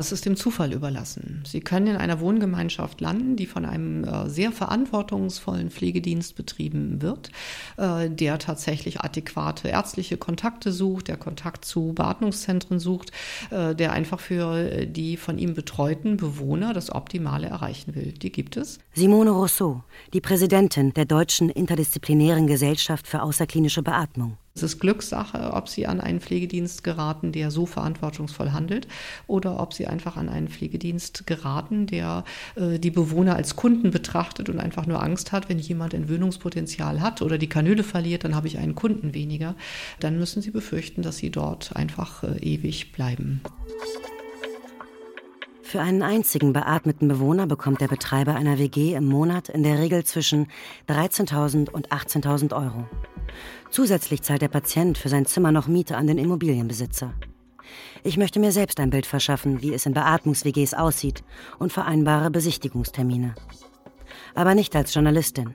[0.00, 1.42] Das ist dem Zufall überlassen.
[1.44, 7.32] Sie können in einer Wohngemeinschaft landen, die von einem äh, sehr verantwortungsvollen Pflegedienst betrieben wird,
[7.78, 13.10] äh, der tatsächlich adäquate ärztliche Kontakte sucht, der Kontakt zu Beatmungszentren sucht,
[13.50, 18.12] äh, der einfach für die von ihm betreuten Bewohner das Optimale erreichen will.
[18.12, 18.78] Die gibt es.
[18.94, 19.82] Simone Rousseau,
[20.14, 24.36] die Präsidentin der Deutschen Interdisziplinären Gesellschaft für außerklinische Beatmung.
[24.58, 28.88] Es ist Glückssache, ob Sie an einen Pflegedienst geraten, der so verantwortungsvoll handelt,
[29.28, 32.24] oder ob Sie einfach an einen Pflegedienst geraten, der
[32.56, 37.22] äh, die Bewohner als Kunden betrachtet und einfach nur Angst hat, wenn jemand Entwöhnungspotenzial hat
[37.22, 39.54] oder die Kanüle verliert, dann habe ich einen Kunden weniger.
[40.00, 43.40] Dann müssen Sie befürchten, dass Sie dort einfach äh, ewig bleiben.
[45.68, 50.02] Für einen einzigen beatmeten Bewohner bekommt der Betreiber einer WG im Monat in der Regel
[50.02, 50.46] zwischen
[50.88, 52.86] 13.000 und 18.000 Euro.
[53.68, 57.12] Zusätzlich zahlt der Patient für sein Zimmer noch Miete an den Immobilienbesitzer.
[58.02, 61.22] Ich möchte mir selbst ein Bild verschaffen, wie es in Beatmungs-WGs aussieht
[61.58, 63.34] und vereinbare Besichtigungstermine.
[64.34, 65.54] Aber nicht als Journalistin.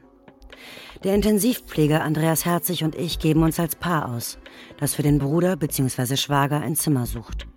[1.04, 4.38] Der Intensivpfleger Andreas Herzig und ich geben uns als Paar aus,
[4.78, 6.18] das für den Bruder bzw.
[6.18, 7.48] Schwager ein Zimmer sucht.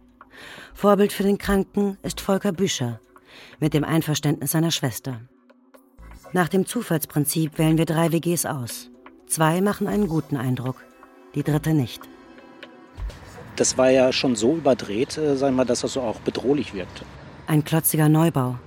[0.76, 3.00] Vorbild für den Kranken ist Volker Büscher
[3.60, 5.22] mit dem Einverständnis seiner Schwester.
[6.34, 8.90] Nach dem Zufallsprinzip wählen wir drei WGs aus.
[9.26, 10.76] Zwei machen einen guten Eindruck,
[11.34, 12.02] die dritte nicht.
[13.56, 17.06] Das war ja schon so überdreht, äh, sagen wir, dass das so auch bedrohlich wirkte.
[17.46, 18.58] Ein klotziger Neubau.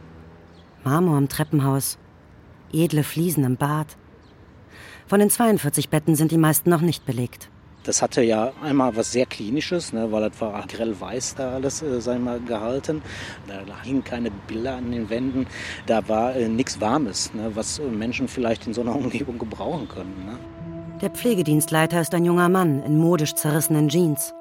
[0.83, 1.99] Marmor im Treppenhaus.
[2.73, 3.97] Edle Fliesen im Bad.
[5.05, 7.48] Von den 42 Betten sind die meisten noch nicht belegt.
[7.83, 11.81] Das hatte ja einmal was sehr Klinisches, ne, weil das war grell weiß da alles,
[11.81, 13.01] äh, sei mal, gehalten.
[13.47, 15.47] Da hingen keine Bilder an den Wänden.
[15.85, 20.25] Da war äh, nichts Warmes, ne, was Menschen vielleicht in so einer Umgebung gebrauchen können.
[20.25, 20.37] Ne.
[21.01, 24.33] Der Pflegedienstleiter ist ein junger Mann in modisch zerrissenen Jeans.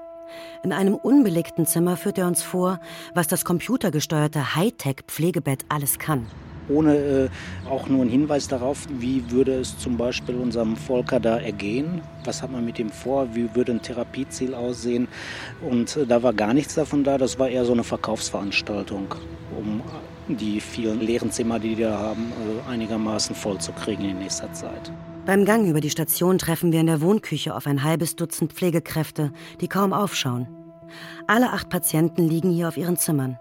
[0.62, 2.80] In einem unbelegten Zimmer führt er uns vor,
[3.14, 6.26] was das computergesteuerte Hightech-Pflegebett alles kann
[6.68, 7.28] ohne äh,
[7.68, 12.42] auch nur einen Hinweis darauf, wie würde es zum Beispiel unserem Volker da ergehen, was
[12.42, 15.08] hat man mit ihm vor, wie würde ein Therapieziel aussehen.
[15.60, 19.14] Und äh, da war gar nichts davon da, das war eher so eine Verkaufsveranstaltung,
[19.56, 19.82] um
[20.28, 22.32] die vielen leeren Zimmer, die wir haben,
[22.66, 24.92] äh, einigermaßen voll zu kriegen in nächster Zeit.
[25.26, 29.32] Beim Gang über die Station treffen wir in der Wohnküche auf ein halbes Dutzend Pflegekräfte,
[29.60, 30.48] die kaum aufschauen.
[31.26, 33.38] Alle acht Patienten liegen hier auf ihren Zimmern.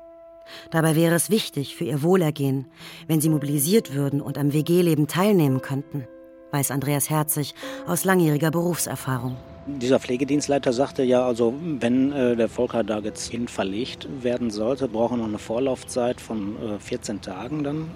[0.72, 2.66] Dabei wäre es wichtig für ihr Wohlergehen,
[3.08, 6.08] wenn sie mobilisiert würden und am WG-Leben teilnehmen könnten,
[6.52, 7.54] weiß Andreas Herzig
[7.86, 9.38] aus langjähriger Berufserfahrung.
[9.70, 14.88] Dieser Pflegedienstleiter sagte ja, also wenn äh, der Volker da jetzt hin verlegt werden sollte,
[14.88, 17.92] brauchen wir noch eine Vorlaufzeit von äh, 14 Tagen dann,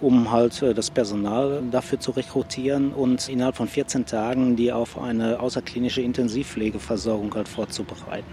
[0.00, 4.96] um halt äh, das Personal dafür zu rekrutieren und innerhalb von 14 Tagen die auf
[4.98, 8.30] eine außerklinische Intensivpflegeversorgung halt vorzubereiten.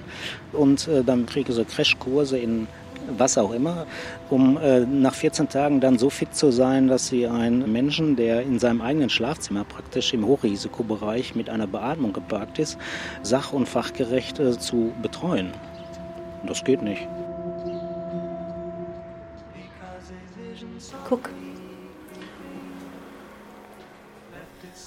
[0.53, 2.67] Und äh, dann kriege ich so Crashkurse in
[3.17, 3.85] was auch immer,
[4.29, 8.41] um äh, nach 14 Tagen dann so fit zu sein, dass sie einen Menschen, der
[8.41, 12.77] in seinem eigenen Schlafzimmer praktisch im Hochrisikobereich mit einer Beatmung geparkt ist,
[13.23, 15.51] sach- und fachgerecht äh, zu betreuen.
[16.45, 17.07] Das geht nicht.
[21.07, 21.29] Guck.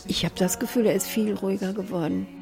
[0.07, 2.40] Ich habe das Gefühl, er ist viel ruhiger geworden.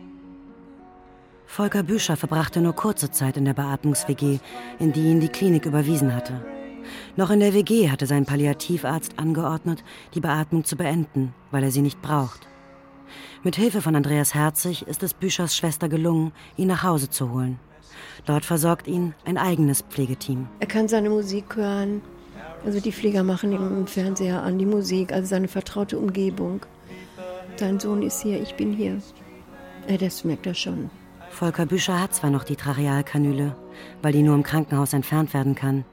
[1.48, 4.38] Volker Büscher verbrachte nur kurze Zeit in der Beatmungs-WG,
[4.78, 6.44] in die ihn die Klinik überwiesen hatte.
[7.16, 9.82] Noch in der WG hatte sein Palliativarzt angeordnet,
[10.14, 12.46] die Beatmung zu beenden, weil er sie nicht braucht.
[13.42, 17.58] Mit Hilfe von Andreas Herzig ist es Büschers Schwester gelungen, ihn nach Hause zu holen.
[18.26, 20.46] Dort versorgt ihn ein eigenes Pflegeteam.
[20.60, 22.02] Er kann seine Musik hören.
[22.64, 26.60] Also die Pfleger machen ihm im Fernseher an die Musik, also seine vertraute Umgebung.
[27.56, 29.00] Sein Sohn ist hier, ich bin hier.
[29.98, 30.90] Das merkt er schon.
[31.38, 33.54] Volker Büscher hat zwar noch die Trachealkanüle,
[34.02, 35.84] weil die nur im Krankenhaus entfernt werden kann.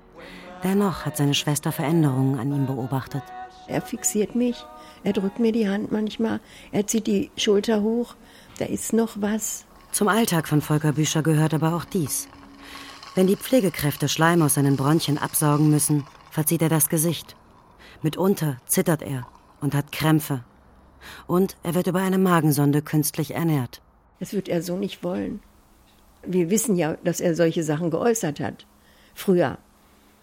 [0.63, 3.21] Dennoch hat seine Schwester Veränderungen an ihm beobachtet.
[3.67, 4.65] Er fixiert mich,
[5.03, 6.39] er drückt mir die Hand manchmal,
[6.71, 8.15] er zieht die Schulter hoch,
[8.57, 9.65] da ist noch was.
[9.91, 12.27] Zum Alltag von Volker Büscher gehört aber auch dies.
[13.13, 17.35] Wenn die Pflegekräfte Schleim aus seinen Bronchien absaugen müssen, verzieht er das Gesicht.
[18.01, 19.27] Mitunter zittert er
[19.61, 20.43] und hat Krämpfe.
[21.27, 23.83] Und er wird über eine Magensonde künstlich ernährt.
[24.19, 25.39] Das wird er so nicht wollen.
[26.25, 28.65] Wir wissen ja, dass er solche Sachen geäußert hat.
[29.13, 29.57] Früher.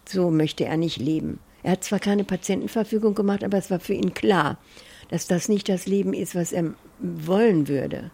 [0.05, 1.39] So möchte er nicht leben.
[1.63, 4.57] Er hat zwar keine Patientenverfügung gemacht, aber es war für ihn klar,
[5.09, 8.11] dass das nicht das Leben ist, was er wollen würde.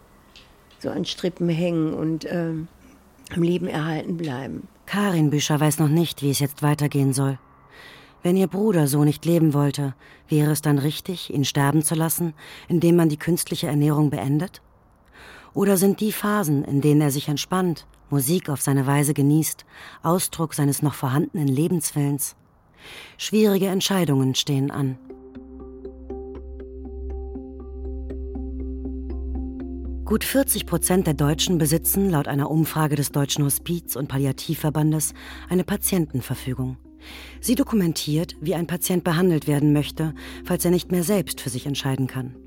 [0.77, 2.51] So an Strippen hängen und äh,
[3.33, 4.67] am Leben erhalten bleiben.
[4.85, 7.39] Karin Büscher weiß noch nicht, wie es jetzt weitergehen soll.
[8.21, 9.95] Wenn ihr Bruder so nicht leben wollte,
[10.27, 12.33] wäre es dann richtig, ihn sterben zu lassen,
[12.67, 14.61] indem man die künstliche Ernährung beendet?
[15.59, 19.65] Oder sind die Phasen, in denen er sich entspannt, Musik auf seine Weise genießt,
[20.03, 22.37] Ausdruck seines noch vorhandenen Lebenswillens?
[23.17, 24.97] Schwierige Entscheidungen stehen an.
[30.05, 35.13] Gut 40 Prozent der Deutschen besitzen laut einer Umfrage des Deutschen Hospiz- und Palliativverbandes
[35.49, 36.77] eine Patientenverfügung.
[37.41, 41.65] Sie dokumentiert, wie ein Patient behandelt werden möchte, falls er nicht mehr selbst für sich
[41.65, 42.37] entscheiden kann.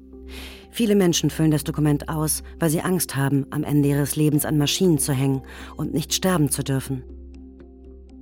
[0.75, 4.57] Viele Menschen füllen das Dokument aus, weil sie Angst haben, am Ende ihres Lebens an
[4.57, 5.43] Maschinen zu hängen
[5.77, 7.05] und nicht sterben zu dürfen.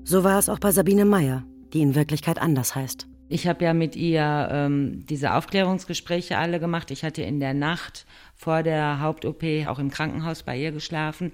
[0.02, 3.06] So war es auch bei Sabine Meyer, die in Wirklichkeit anders heißt.
[3.28, 6.90] Ich habe ja mit ihr ähm, diese Aufklärungsgespräche alle gemacht.
[6.90, 11.30] Ich hatte in der Nacht vor der Haupt-OP auch im Krankenhaus bei ihr geschlafen.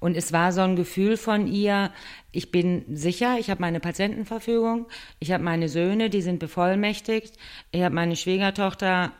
[0.00, 1.92] Und es war so ein Gefühl von ihr,
[2.32, 4.86] ich bin sicher, ich habe meine Patientenverfügung,
[5.20, 7.36] ich habe meine Söhne, die sind bevollmächtigt,
[7.70, 9.12] ich habe meine Schwiegertochter,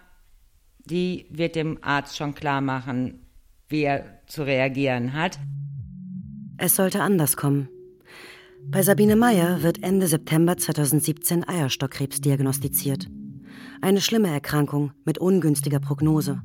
[0.90, 3.26] die wird dem Arzt schon klar machen,
[3.68, 5.38] wie er zu reagieren hat.
[6.56, 7.68] Es sollte anders kommen.
[8.64, 13.06] Bei Sabine Meyer wird Ende September 2017 Eierstockkrebs diagnostiziert.
[13.80, 16.42] Eine schlimme Erkrankung mit ungünstiger Prognose.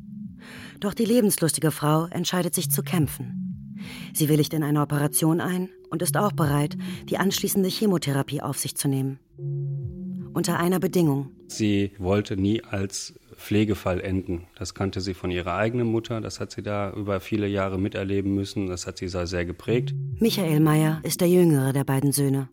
[0.79, 3.75] Doch die lebenslustige Frau entscheidet sich zu kämpfen.
[4.13, 6.77] Sie willigt in eine Operation ein und ist auch bereit,
[7.10, 9.19] die anschließende Chemotherapie auf sich zu nehmen.
[10.34, 11.32] Unter einer Bedingung.
[11.47, 14.47] Sie wollte nie als Pflegefall enden.
[14.58, 18.34] Das kannte sie von ihrer eigenen Mutter, das hat sie da über viele Jahre miterleben
[18.34, 19.93] müssen, das hat sie sehr geprägt.
[20.19, 22.47] Michael Meyer ist der jüngere der beiden Söhne.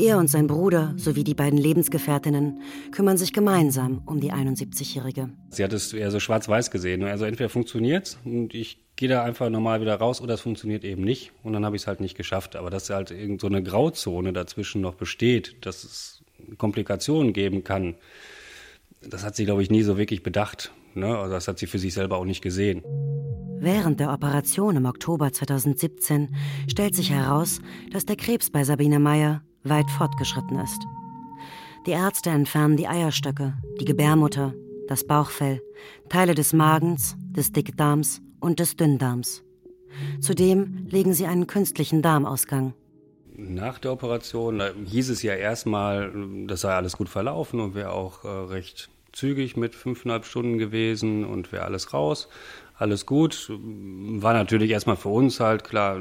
[0.00, 2.60] Er und sein Bruder sowie die beiden Lebensgefährtinnen
[2.92, 5.30] kümmern sich gemeinsam um die 71-Jährige.
[5.50, 7.02] Sie hat es eher so schwarz-weiß gesehen.
[7.02, 11.02] Also entweder funktioniert und ich gehe da einfach normal wieder raus oder es funktioniert eben
[11.02, 12.54] nicht und dann habe ich es halt nicht geschafft.
[12.54, 16.22] Aber dass halt irgend so eine Grauzone dazwischen noch besteht, dass es
[16.58, 17.96] Komplikationen geben kann,
[19.00, 20.72] das hat sie, glaube ich, nie so wirklich bedacht.
[20.94, 21.16] Ne?
[21.16, 22.82] Also das hat sie für sich selber auch nicht gesehen.
[23.60, 26.34] Während der Operation im Oktober 2017
[26.70, 30.80] stellt sich heraus, dass der Krebs bei Sabine Meyer weit fortgeschritten ist.
[31.86, 34.54] Die Ärzte entfernen die Eierstöcke, die Gebärmutter,
[34.88, 35.60] das Bauchfell,
[36.08, 39.42] Teile des Magens, des Dickdarms und des Dünndarms.
[40.20, 42.74] Zudem legen sie einen künstlichen Darmausgang.
[43.40, 46.12] Nach der Operation hieß es ja erstmal,
[46.48, 51.24] das sei alles gut verlaufen und wäre auch äh, recht zügig mit fünfeinhalb Stunden gewesen
[51.24, 52.28] und wäre alles raus,
[52.76, 53.48] alles gut.
[53.48, 56.00] War natürlich erstmal für uns halt klar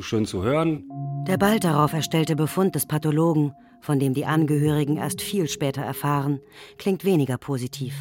[0.00, 0.82] schön zu hören.
[1.28, 6.40] Der bald darauf erstellte Befund des Pathologen, von dem die Angehörigen erst viel später erfahren,
[6.78, 7.94] klingt weniger positiv.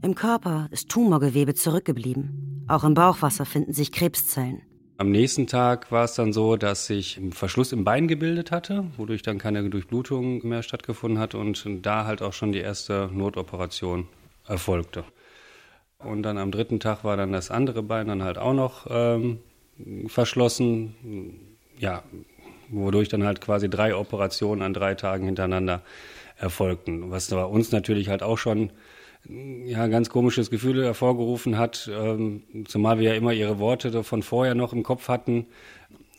[0.00, 2.64] Im Körper ist Tumorgewebe zurückgeblieben.
[2.68, 4.62] Auch im Bauchwasser finden sich Krebszellen.
[5.00, 8.84] Am nächsten Tag war es dann so, dass sich ein Verschluss im Bein gebildet hatte,
[8.96, 14.08] wodurch dann keine Durchblutung mehr stattgefunden hat und da halt auch schon die erste Notoperation
[14.48, 15.04] erfolgte.
[16.00, 19.38] Und dann am dritten Tag war dann das andere Bein dann halt auch noch ähm,
[20.08, 20.96] verschlossen.
[21.78, 22.02] Ja,
[22.68, 25.82] wodurch dann halt quasi drei Operationen an drei Tagen hintereinander
[26.36, 27.12] erfolgten.
[27.12, 28.70] Was bei uns natürlich halt auch schon
[29.24, 34.54] ja, ganz komisches Gefühl hervorgerufen hat, ähm, zumal wir ja immer ihre Worte von vorher
[34.54, 35.46] noch im Kopf hatten.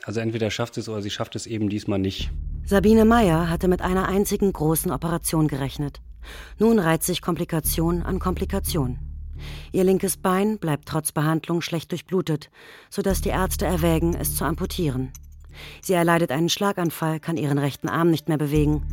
[0.03, 2.29] Also entweder schafft es oder sie schafft es eben diesmal nicht.
[2.65, 6.01] Sabine Meyer hatte mit einer einzigen großen Operation gerechnet.
[6.59, 8.99] Nun reiht sich Komplikation an Komplikation.
[9.71, 12.49] Ihr linkes Bein bleibt trotz Behandlung schlecht durchblutet,
[12.89, 15.11] sodass die Ärzte erwägen, es zu amputieren.
[15.81, 18.83] Sie erleidet einen Schlaganfall, kann ihren rechten Arm nicht mehr bewegen.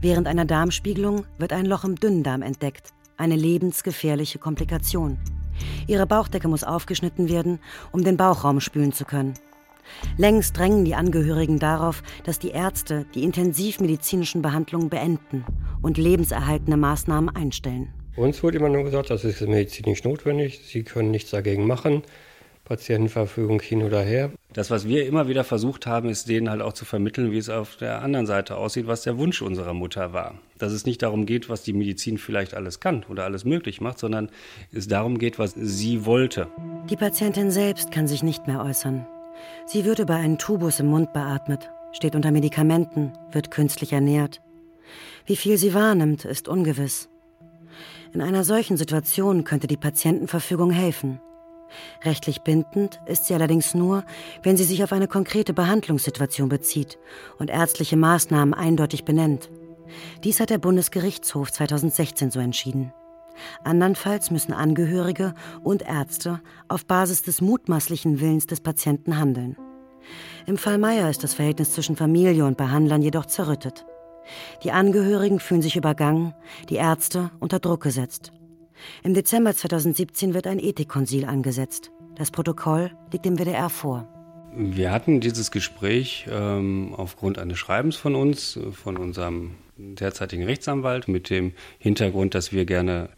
[0.00, 5.18] Während einer Darmspiegelung wird ein Loch im Dünndarm entdeckt, eine lebensgefährliche Komplikation.
[5.86, 7.58] Ihre Bauchdecke muss aufgeschnitten werden,
[7.92, 9.34] um den Bauchraum spülen zu können.
[10.16, 15.44] Längst drängen die Angehörigen darauf, dass die Ärzte die intensivmedizinischen Behandlungen beenden
[15.82, 17.92] und lebenserhaltende Maßnahmen einstellen.
[18.16, 22.02] Uns wurde immer nur gesagt, das ist medizinisch notwendig, Sie können nichts dagegen machen.
[22.66, 24.32] Patientenverfügung hin oder her.
[24.52, 27.48] Das, was wir immer wieder versucht haben, ist denen halt auch zu vermitteln, wie es
[27.48, 30.34] auf der anderen Seite aussieht, was der Wunsch unserer Mutter war.
[30.58, 33.98] Dass es nicht darum geht, was die Medizin vielleicht alles kann oder alles möglich macht,
[33.98, 34.30] sondern
[34.72, 36.48] es darum geht, was sie wollte.
[36.90, 39.06] Die Patientin selbst kann sich nicht mehr äußern.
[39.66, 44.40] Sie wird über einen Tubus im Mund beatmet, steht unter Medikamenten, wird künstlich ernährt.
[45.24, 47.08] Wie viel sie wahrnimmt, ist ungewiss.
[48.12, 51.20] In einer solchen Situation könnte die Patientenverfügung helfen.
[52.04, 54.04] Rechtlich bindend ist sie allerdings nur,
[54.42, 56.98] wenn sie sich auf eine konkrete Behandlungssituation bezieht
[57.38, 59.50] und ärztliche Maßnahmen eindeutig benennt.
[60.24, 62.92] Dies hat der Bundesgerichtshof 2016 so entschieden.
[63.64, 69.56] Andernfalls müssen Angehörige und Ärzte auf Basis des mutmaßlichen Willens des Patienten handeln.
[70.46, 73.84] Im Fall Meyer ist das Verhältnis zwischen Familie und Behandlern jedoch zerrüttet.
[74.62, 76.34] Die Angehörigen fühlen sich übergangen,
[76.68, 78.32] die Ärzte unter Druck gesetzt.
[79.02, 81.90] Im Dezember 2017 wird ein Ethikkonsil angesetzt.
[82.16, 84.08] Das Protokoll liegt dem WDR vor.
[84.58, 91.28] Wir hatten dieses Gespräch ähm, aufgrund eines Schreibens von uns, von unserem derzeitigen Rechtsanwalt, mit
[91.28, 93.10] dem Hintergrund, dass wir gerne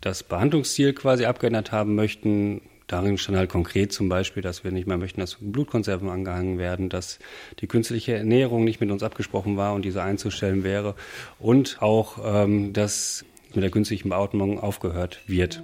[0.00, 2.62] das Behandlungsziel quasi abgeändert haben möchten.
[2.86, 6.88] Darin stand halt konkret zum Beispiel, dass wir nicht mehr möchten, dass Blutkonserven angehangen werden,
[6.88, 7.18] dass
[7.60, 10.94] die künstliche Ernährung nicht mit uns abgesprochen war und diese einzustellen wäre
[11.38, 13.24] und auch, ähm, dass
[13.56, 15.62] mit der künstlichen Beatmung aufgehört wird.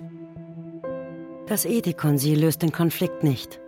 [1.47, 3.61] Das Ethikkonsil löst den Konflikt nicht.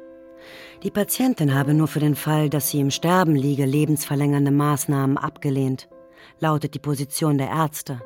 [0.83, 5.89] Die Patientin habe nur für den Fall, dass sie im Sterben liege, lebensverlängernde Maßnahmen abgelehnt,
[6.41, 8.01] lautet die Position der Ärzte.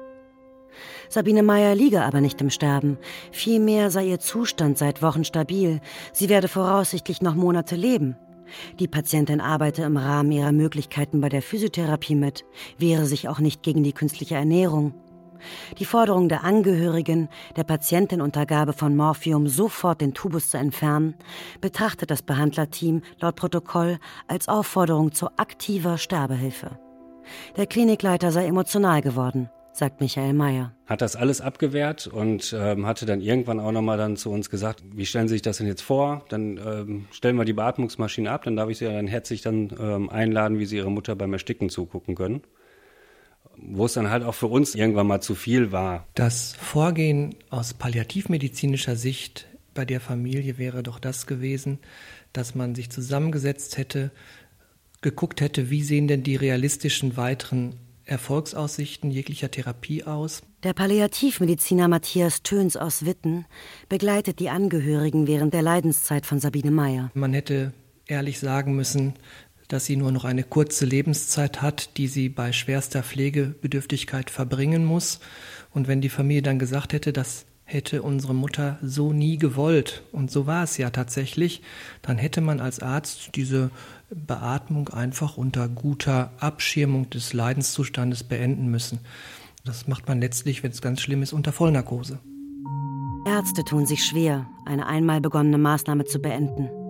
[1.09, 2.99] Sabine Meyer liege aber nicht im Sterben.
[3.33, 5.81] Vielmehr sei ihr Zustand seit Wochen stabil.
[6.13, 8.17] Sie werde voraussichtlich noch Monate leben.
[8.79, 12.45] Die Patientin arbeite im Rahmen ihrer Möglichkeiten bei der Physiotherapie mit,
[12.79, 14.95] wehre sich auch nicht gegen die künstliche Ernährung.
[15.79, 21.15] Die Forderung der Angehörigen, der Patientenuntergabe von Morphium sofort den Tubus zu entfernen,
[21.61, 26.79] betrachtet das Behandlerteam laut Protokoll als Aufforderung zu aktiver Sterbehilfe.
[27.57, 30.73] Der Klinikleiter sei emotional geworden sagt Michael Mayer.
[30.87, 34.83] Hat das alles abgewehrt und ähm, hatte dann irgendwann auch nochmal dann zu uns gesagt,
[34.95, 36.25] wie stellen Sie sich das denn jetzt vor?
[36.31, 40.09] Dann ähm, stellen wir die Beatmungsmaschine ab, dann darf ich Sie dann herzlich dann ähm,
[40.09, 42.43] einladen, wie Sie Ihre Mutter beim Ersticken zugucken können.
[43.59, 46.07] Wo es dann halt auch für uns irgendwann mal zu viel war.
[46.15, 51.79] Das Vorgehen aus palliativmedizinischer Sicht bei der Familie wäre doch das gewesen,
[52.33, 54.11] dass man sich zusammengesetzt hätte,
[55.01, 60.43] geguckt hätte, wie sehen denn die realistischen weiteren Erfolgsaussichten jeglicher Therapie aus.
[60.63, 63.47] Der Palliativmediziner Matthias Töns aus Witten
[63.89, 67.11] begleitet die Angehörigen während der Leidenszeit von Sabine Meyer.
[67.15, 67.73] Man hätte
[68.07, 69.15] ehrlich sagen müssen,
[69.69, 75.21] dass sie nur noch eine kurze Lebenszeit hat, die sie bei schwerster Pflegebedürftigkeit verbringen muss.
[75.73, 80.31] Und wenn die Familie dann gesagt hätte, das hätte unsere Mutter so nie gewollt, und
[80.31, 81.63] so war es ja tatsächlich,
[82.01, 83.71] dann hätte man als Arzt diese
[84.09, 89.01] Beatmung einfach unter guter Abschirmung des Leidenszustandes beenden müssen.
[89.65, 92.21] Das macht man letztlich, wenn es ganz schlimm ist, unter Vollnarkose.
[93.27, 96.86] Ärzte tun sich schwer, eine einmal begonnene Maßnahme zu beenden.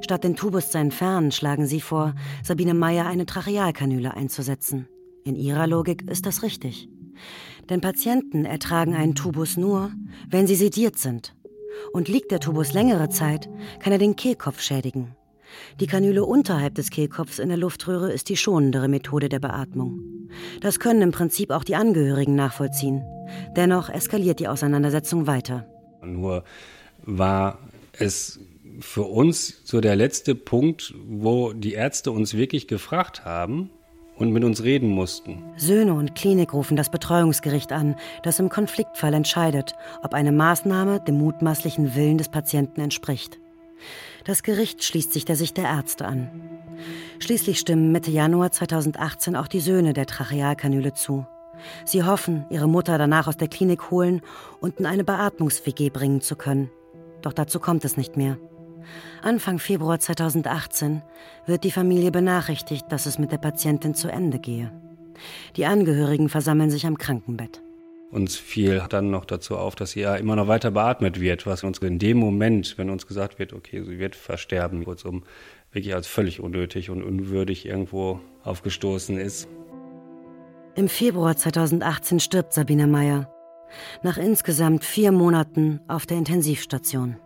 [0.00, 4.88] Statt den Tubus zu entfernen, schlagen sie vor, Sabine Meyer eine Trachealkanüle einzusetzen.
[5.24, 6.88] In ihrer Logik ist das richtig.
[7.68, 9.90] Denn Patienten ertragen einen Tubus nur,
[10.28, 11.34] wenn sie sediert sind.
[11.92, 13.48] Und liegt der Tubus längere Zeit,
[13.80, 15.16] kann er den Kehlkopf schädigen.
[15.80, 20.00] Die Kanüle unterhalb des Kehlkopfs in der Luftröhre ist die schonendere Methode der Beatmung.
[20.60, 23.02] Das können im Prinzip auch die Angehörigen nachvollziehen.
[23.56, 25.66] Dennoch eskaliert die Auseinandersetzung weiter.
[26.02, 26.44] Nur
[27.04, 27.58] war
[27.92, 28.40] es
[28.80, 33.70] für uns so der letzte Punkt, wo die Ärzte uns wirklich gefragt haben,
[34.16, 35.42] und mit uns reden mussten.
[35.56, 41.18] Söhne und Klinik rufen das Betreuungsgericht an, das im Konfliktfall entscheidet, ob eine Maßnahme dem
[41.18, 43.38] mutmaßlichen Willen des Patienten entspricht.
[44.24, 46.30] Das Gericht schließt sich der Sicht der Ärzte an.
[47.18, 51.26] Schließlich stimmen Mitte Januar 2018 auch die Söhne der Trachealkanüle zu.
[51.84, 54.22] Sie hoffen, ihre Mutter danach aus der Klinik holen
[54.60, 56.70] und in eine Beatmungs-WG bringen zu können.
[57.22, 58.38] Doch dazu kommt es nicht mehr.
[59.22, 61.02] Anfang Februar 2018
[61.46, 64.72] wird die Familie benachrichtigt, dass es mit der Patientin zu Ende gehe.
[65.56, 67.62] Die Angehörigen versammeln sich am Krankenbett.
[68.10, 71.64] Uns fiel dann noch dazu auf, dass sie ja immer noch weiter beatmet wird, was
[71.64, 75.24] uns in dem Moment, wenn uns gesagt wird, okay, sie wird versterben, kurzum,
[75.72, 79.48] wirklich als völlig unnötig und unwürdig irgendwo aufgestoßen ist.
[80.76, 83.28] Im Februar 2018 stirbt Sabine Meyer.
[84.02, 87.16] Nach insgesamt vier Monaten auf der Intensivstation.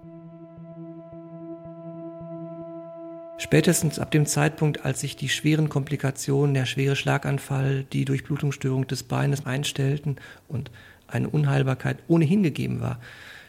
[3.41, 9.03] Spätestens ab dem Zeitpunkt, als sich die schweren Komplikationen, der schwere Schlaganfall, die Durchblutungsstörung des
[9.03, 10.17] Beines einstellten
[10.47, 10.71] und
[11.09, 13.01] eine Unheilbarkeit ohnehin gegeben war,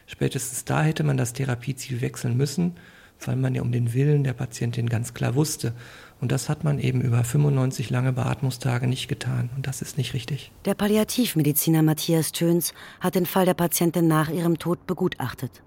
[0.08, 2.78] spätestens da hätte man das Therapieziel wechseln müssen,
[3.20, 5.74] weil man ja um den Willen der Patientin ganz klar wusste.
[6.22, 9.50] Und das hat man eben über 95 lange Beatmungstage nicht getan.
[9.58, 10.54] Und das ist nicht richtig.
[10.64, 15.62] Der Palliativmediziner Matthias Töns hat den Fall der Patientin nach ihrem Tod begutachtet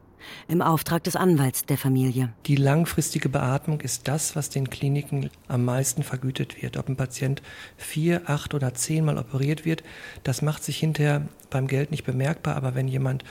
[0.49, 2.33] im Auftrag des Anwalts der Familie.
[2.47, 6.77] Die langfristige Beatmung ist das, was den Kliniken am meisten vergütet wird.
[6.77, 7.43] Ob ein Patient
[7.77, 9.83] vier, acht oder zehnmal operiert wird,
[10.23, 12.57] das macht sich hinterher beim Geld nicht bemerkbar.
[12.57, 13.25] Aber wenn jemand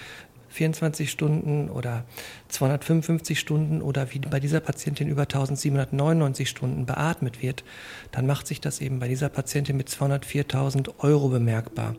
[0.54, 2.06] 24 Stunden oder
[2.50, 7.64] 255 Stunden oder wie bei dieser Patientin über 1799 Stunden beatmet wird,
[8.12, 11.96] dann macht sich das eben bei dieser Patientin mit 204.000 Euro bemerkbar.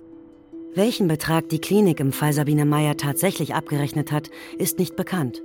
[0.76, 5.40] Welchen Betrag die Klinik im Fall Sabine Meyer tatsächlich abgerechnet hat, ist nicht bekannt.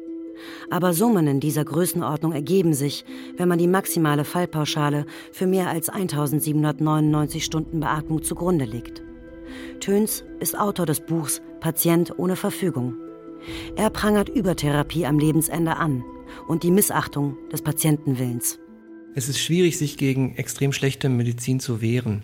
[0.72, 3.06] Aber Summen in dieser Größenordnung ergeben sich,
[3.38, 9.04] wenn man die maximale Fallpauschale für mehr als 1799 Stunden Beatmung zugrunde legt.
[9.80, 12.96] Töns ist Autor des Buchs Patient ohne Verfügung.
[13.76, 16.04] Er prangert Übertherapie am Lebensende an
[16.48, 18.58] und die Missachtung des Patientenwillens.
[19.14, 22.24] Es ist schwierig, sich gegen extrem schlechte Medizin zu wehren.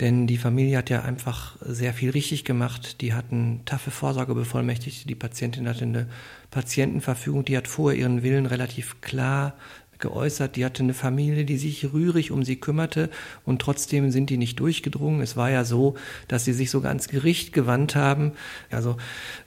[0.00, 3.00] Denn die Familie hat ja einfach sehr viel richtig gemacht.
[3.00, 5.06] Die hatten taffe Vorsorgebevollmächtigte.
[5.06, 6.08] Die Patientin hatte eine
[6.50, 7.44] Patientenverfügung.
[7.44, 9.54] Die hat vorher ihren Willen relativ klar
[9.98, 13.10] geäußert, die hatte eine Familie, die sich rührig um sie kümmerte
[13.44, 15.20] und trotzdem sind die nicht durchgedrungen.
[15.20, 15.94] Es war ja so,
[16.28, 18.32] dass sie sich sogar ans Gericht gewandt haben.
[18.70, 18.96] Also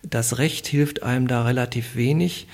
[0.02, 2.48] das Recht hilft einem da relativ wenig.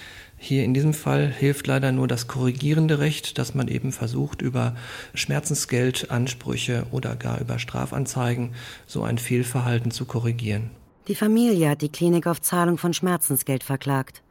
[0.46, 4.76] Hier in diesem Fall hilft leider nur das korrigierende Recht, dass man eben versucht, über
[5.14, 8.54] Schmerzensgeldansprüche oder gar über Strafanzeigen
[8.86, 10.70] so ein Fehlverhalten zu korrigieren.
[11.08, 14.22] Die Familie hat die Klinik auf Zahlung von Schmerzensgeld verklagt.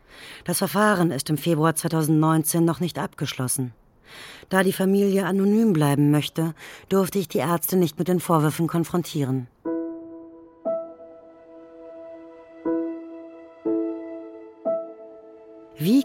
[0.44, 3.72] Das Verfahren ist im Februar 2019 noch nicht abgeschlossen.
[4.50, 6.54] Da die Familie anonym bleiben möchte,
[6.90, 9.46] durfte ich die Ärzte nicht mit den Vorwürfen konfrontieren.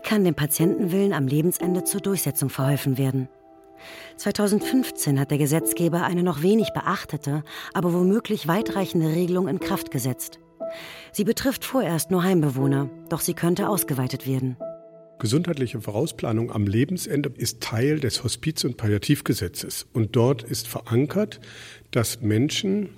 [0.08, 3.28] Kann dem Patientenwillen am Lebensende zur Durchsetzung verholfen werden?
[4.16, 7.44] 2015 hat der Gesetzgeber eine noch wenig beachtete,
[7.74, 10.40] aber womöglich weitreichende Regelung in Kraft gesetzt.
[11.12, 14.56] Sie betrifft vorerst nur Heimbewohner, doch sie könnte ausgeweitet werden.
[15.20, 19.88] Gesundheitliche Vorausplanung am Lebensende ist Teil des Hospiz- und Palliativgesetzes.
[19.92, 21.42] Und dort ist verankert,
[21.92, 22.90] dass Menschen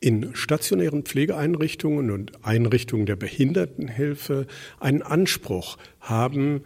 [0.00, 4.46] in stationären Pflegeeinrichtungen und Einrichtungen der Behindertenhilfe
[4.78, 6.62] einen Anspruch haben,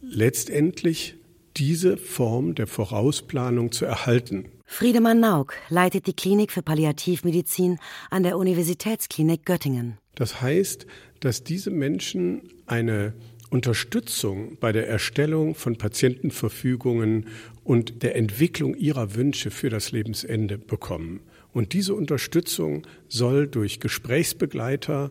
[0.00, 1.16] letztendlich
[1.56, 4.46] diese Form der Vorausplanung zu erhalten.
[4.64, 7.78] Friedemann Nauk leitet die Klinik für Palliativmedizin
[8.10, 9.98] an der Universitätsklinik Göttingen.
[10.14, 10.86] Das heißt,
[11.20, 13.12] dass diese Menschen eine
[13.50, 17.26] Unterstützung bei der Erstellung von Patientenverfügungen
[17.64, 21.20] und der Entwicklung ihrer Wünsche für das Lebensende bekommen.
[21.52, 25.10] Und diese Unterstützung soll durch Gesprächsbegleiter,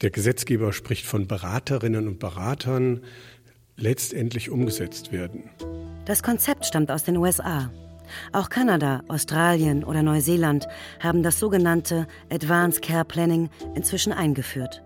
[0.00, 3.02] der Gesetzgeber spricht von Beraterinnen und Beratern,
[3.76, 5.44] letztendlich umgesetzt werden.
[6.04, 7.70] Das Konzept stammt aus den USA.
[8.32, 10.66] Auch Kanada, Australien oder Neuseeland
[11.00, 14.82] haben das sogenannte Advanced Care Planning inzwischen eingeführt.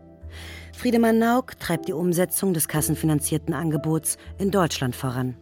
[0.74, 5.34] Friedemann Nauk treibt die Umsetzung des kassenfinanzierten Angebots in Deutschland voran.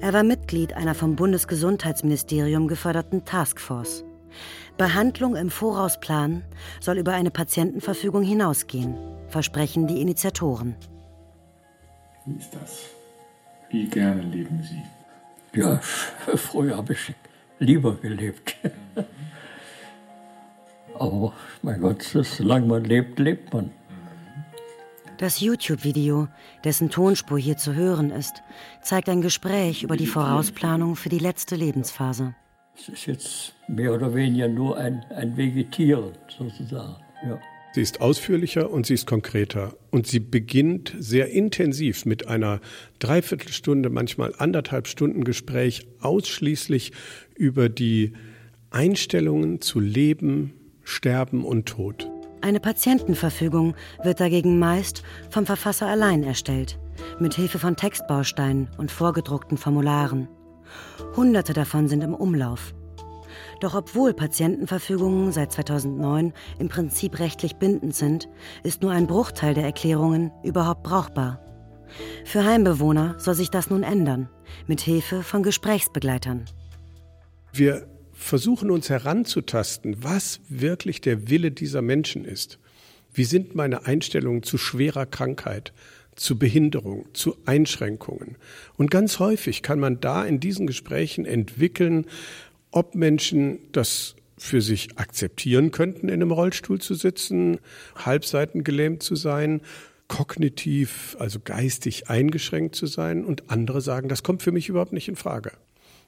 [0.00, 4.04] Er war Mitglied einer vom Bundesgesundheitsministerium geförderten Taskforce.
[4.76, 6.42] Behandlung im Voraus planen
[6.80, 8.96] soll über eine Patientenverfügung hinausgehen,
[9.28, 10.74] versprechen die Initiatoren.
[12.26, 12.86] Wie ist das?
[13.70, 14.82] Wie gerne leben Sie?
[15.58, 15.78] Ja,
[16.36, 17.14] früher habe ich
[17.58, 18.56] lieber gelebt.
[20.98, 21.32] Aber
[21.62, 23.70] mein Gott, solange man lebt, lebt man.
[25.18, 26.28] Das YouTube-Video,
[26.64, 28.42] dessen Tonspur hier zu hören ist,
[28.82, 32.34] zeigt ein Gespräch über die Vorausplanung für die letzte Lebensphase.
[32.76, 36.96] Es ist jetzt mehr oder weniger nur ein, ein Vegetieren sozusagen.
[37.26, 37.40] Ja.
[37.74, 39.74] Sie ist ausführlicher und sie ist konkreter.
[39.90, 42.60] Und sie beginnt sehr intensiv mit einer
[43.00, 46.92] Dreiviertelstunde, manchmal anderthalb Stunden Gespräch ausschließlich
[47.34, 48.12] über die
[48.70, 50.52] Einstellungen zu Leben,
[50.84, 52.08] Sterben und Tod.
[52.42, 56.78] Eine Patientenverfügung wird dagegen meist vom Verfasser allein erstellt,
[57.18, 60.28] mit Hilfe von Textbausteinen und vorgedruckten Formularen.
[61.16, 62.74] Hunderte davon sind im Umlauf.
[63.60, 68.28] Doch obwohl Patientenverfügungen seit 2009 im Prinzip rechtlich bindend sind,
[68.62, 71.40] ist nur ein Bruchteil der Erklärungen überhaupt brauchbar.
[72.24, 74.28] Für Heimbewohner soll sich das nun ändern,
[74.66, 76.44] mit Hilfe von Gesprächsbegleitern.
[77.52, 82.58] Wir versuchen uns heranzutasten, was wirklich der Wille dieser Menschen ist.
[83.12, 85.72] Wie sind meine Einstellungen zu schwerer Krankheit,
[86.16, 88.36] zu Behinderung, zu Einschränkungen?
[88.76, 92.06] Und ganz häufig kann man da in diesen Gesprächen entwickeln,
[92.70, 97.58] ob Menschen das für sich akzeptieren könnten, in einem Rollstuhl zu sitzen,
[97.96, 99.60] halbseitengelähmt zu sein,
[100.08, 103.24] kognitiv, also geistig eingeschränkt zu sein.
[103.24, 105.52] Und andere sagen, das kommt für mich überhaupt nicht in Frage.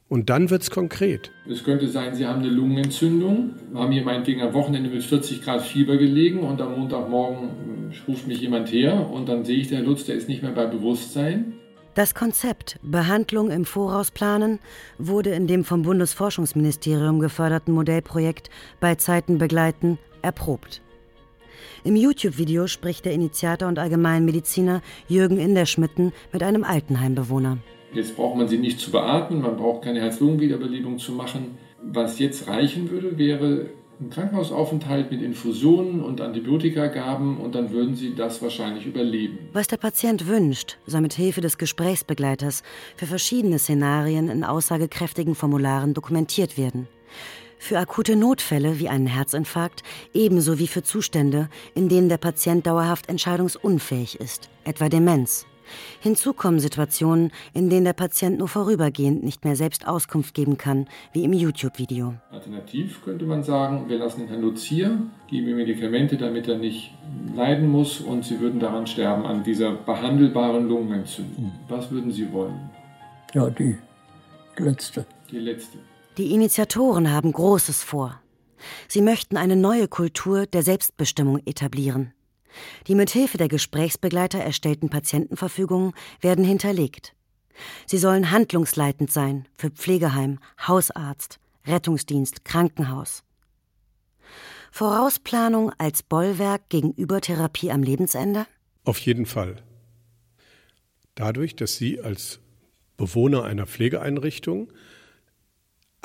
[0.08, 1.32] Und dann wird es konkret.
[1.50, 5.62] Es könnte sein, Sie haben eine Lungenentzündung, haben hier meinetwegen am Wochenende mit 40 Grad
[5.62, 10.04] Fieber gelegen und am Montagmorgen ruft mich jemand her und dann sehe ich, der Lutz,
[10.04, 11.54] der ist nicht mehr bei Bewusstsein.
[11.94, 14.60] Das Konzept Behandlung im Voraus planen
[14.98, 18.50] wurde in dem vom Bundesforschungsministerium geförderten Modellprojekt
[18.80, 20.82] bei Zeiten begleiten erprobt.
[21.84, 27.58] Im YouTube-Video spricht der Initiator und Allgemeinmediziner Jürgen Inderschmitten mit einem Altenheimbewohner.
[27.96, 31.56] Jetzt braucht man sie nicht zu beatmen, man braucht keine Herz-Lungen-Wiederbelebung zu machen.
[31.82, 38.14] Was jetzt reichen würde, wäre ein Krankenhausaufenthalt mit Infusionen und Antibiotikagaben und dann würden sie
[38.14, 39.38] das wahrscheinlich überleben.
[39.54, 42.62] Was der Patient wünscht, soll mit Hilfe des Gesprächsbegleiters
[42.96, 46.88] für verschiedene Szenarien in aussagekräftigen Formularen dokumentiert werden.
[47.58, 49.82] Für akute Notfälle wie einen Herzinfarkt,
[50.12, 55.46] ebenso wie für Zustände, in denen der Patient dauerhaft entscheidungsunfähig ist, etwa Demenz.
[56.00, 60.86] Hinzu kommen Situationen, in denen der Patient nur vorübergehend nicht mehr selbst Auskunft geben kann,
[61.12, 62.14] wie im YouTube-Video.
[62.30, 64.98] Alternativ könnte man sagen, wir lassen den Herrn Lutz hier,
[65.28, 66.92] geben ihm Medikamente, damit er nicht
[67.34, 71.52] leiden muss und Sie würden daran sterben, an dieser behandelbaren Lungenentzündung.
[71.68, 72.70] Was würden Sie wollen?
[73.34, 73.76] Ja, die
[74.56, 75.06] letzte.
[75.30, 75.78] Die letzte.
[76.18, 78.20] Die Initiatoren haben Großes vor.
[78.88, 82.12] Sie möchten eine neue Kultur der Selbstbestimmung etablieren.
[82.86, 87.14] Die mithilfe der Gesprächsbegleiter erstellten Patientenverfügungen werden hinterlegt.
[87.86, 93.22] Sie sollen handlungsleitend sein für Pflegeheim, Hausarzt, Rettungsdienst, Krankenhaus.
[94.70, 98.46] Vorausplanung als Bollwerk gegenüber Therapie am Lebensende?
[98.84, 99.62] Auf jeden Fall.
[101.14, 102.40] Dadurch, dass Sie als
[102.96, 104.70] Bewohner einer Pflegeeinrichtung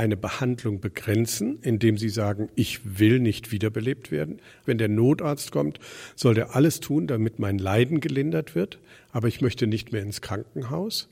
[0.02, 4.40] eine Behandlung begrenzen, indem sie sagen, ich will nicht wiederbelebt werden.
[4.66, 5.80] Wenn der Notarzt kommt,
[6.16, 8.80] soll der alles tun, damit mein Leiden gelindert wird,
[9.12, 11.08] aber ich möchte nicht mehr ins Krankenhaus.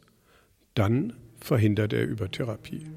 [0.73, 2.87] Dann verhindert er Übertherapie.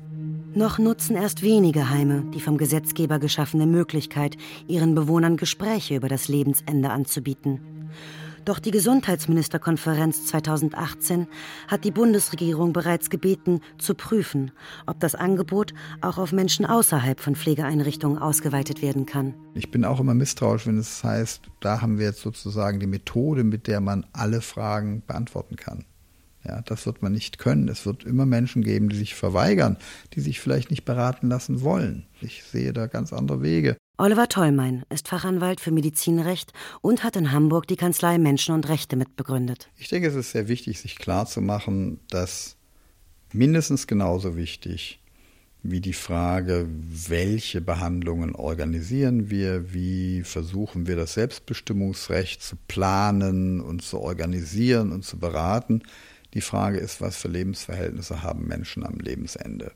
[0.55, 4.39] Noch nutzen erst wenige Heime die vom Gesetzgeber geschaffene Möglichkeit,
[4.69, 7.61] ihren Bewohnern Gespräche über das Lebensende anzubieten.
[8.45, 11.29] Doch die Gesundheitsministerkonferenz 2018
[11.69, 14.51] hat die Bundesregierung bereits gebeten, zu prüfen,
[14.87, 19.35] ob das Angebot auch auf Menschen außerhalb von Pflegeeinrichtungen ausgeweitet werden kann.
[19.55, 23.45] Ich bin auch immer misstrauisch, wenn es heißt, da haben wir jetzt sozusagen die Methode,
[23.45, 25.85] mit der man alle Fragen beantworten kann.
[26.45, 27.69] Ja, das wird man nicht können.
[27.69, 29.77] Es wird immer Menschen geben, die sich verweigern,
[30.15, 32.07] die sich vielleicht nicht beraten lassen wollen.
[32.21, 33.77] Ich sehe da ganz andere Wege.
[34.03, 38.97] Oliver Tollmein ist Fachanwalt für Medizinrecht und hat in Hamburg die Kanzlei Menschen und Rechte
[38.97, 39.69] mitbegründet.
[39.79, 42.57] Ich denke, es ist sehr wichtig, sich klarzumachen, dass
[43.33, 45.01] mindestens genauso wichtig
[45.63, 53.83] wie die Frage, welche Behandlungen organisieren wir, wie versuchen wir das Selbstbestimmungsrecht zu planen und
[53.83, 55.85] zu organisieren und zu beraten,
[56.35, 59.71] die Frage ist, was für Lebensverhältnisse haben Menschen am Lebensende.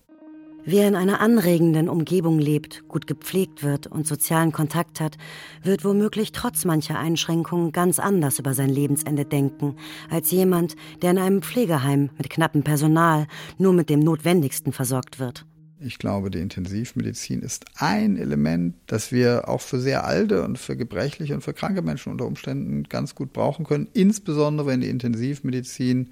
[0.69, 5.17] Wer in einer anregenden Umgebung lebt, gut gepflegt wird und sozialen Kontakt hat,
[5.62, 9.77] wird womöglich trotz mancher Einschränkungen ganz anders über sein Lebensende denken,
[10.11, 15.47] als jemand, der in einem Pflegeheim mit knappem Personal nur mit dem Notwendigsten versorgt wird.
[15.79, 20.77] Ich glaube, die Intensivmedizin ist ein Element, das wir auch für sehr alte und für
[20.77, 26.11] gebrechliche und für kranke Menschen unter Umständen ganz gut brauchen können, insbesondere wenn die Intensivmedizin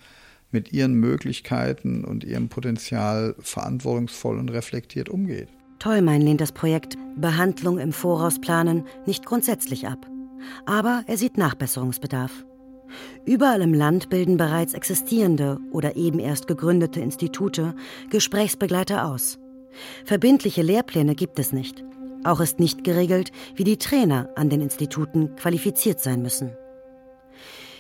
[0.55, 5.49] mit ihren Möglichkeiten und ihrem Potenzial verantwortungsvoll und reflektiert umgeht.
[5.79, 10.07] Tollmein lehnt das Projekt Behandlung im Voraus planen nicht grundsätzlich ab.
[10.65, 12.45] Aber er sieht Nachbesserungsbedarf.
[13.25, 17.75] Überall im Land bilden bereits existierende oder eben erst gegründete Institute
[18.11, 19.39] Gesprächsbegleiter aus.
[20.05, 21.85] Verbindliche Lehrpläne gibt es nicht.
[22.25, 26.53] Auch ist nicht geregelt, wie die Trainer an den Instituten qualifiziert sein müssen.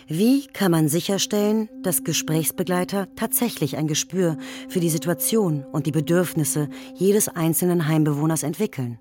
[0.07, 4.37] Wie kann man sicherstellen, dass Gesprächsbegleiter tatsächlich ein Gespür
[4.69, 8.99] für die Situation und die Bedürfnisse jedes einzelnen Heimbewohners entwickeln?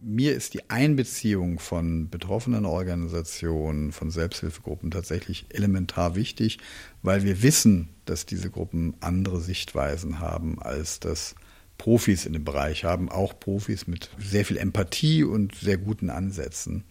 [0.00, 6.58] Mir ist die Einbeziehung von betroffenen Organisationen, von Selbsthilfegruppen tatsächlich elementar wichtig,
[7.02, 11.34] weil wir wissen, dass diese Gruppen andere Sichtweisen haben, als das
[11.78, 16.84] Profis in dem Bereich haben, auch Profis mit sehr viel Empathie und sehr guten Ansätzen.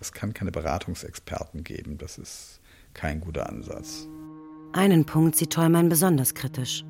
[0.00, 2.59] Es kann keine Beratungsexperten geben, das ist
[2.94, 4.08] kein guter Ansatz.
[4.72, 6.84] Einen Punkt sieht Tollmann besonders kritisch.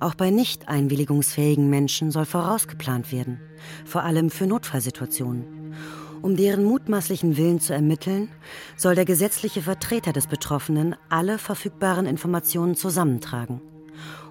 [0.00, 3.40] Auch bei nicht einwilligungsfähigen Menschen soll vorausgeplant werden,
[3.84, 5.74] vor allem für Notfallsituationen.
[6.20, 8.28] Um deren mutmaßlichen Willen zu ermitteln,
[8.76, 13.60] soll der gesetzliche Vertreter des Betroffenen alle verfügbaren Informationen zusammentragen,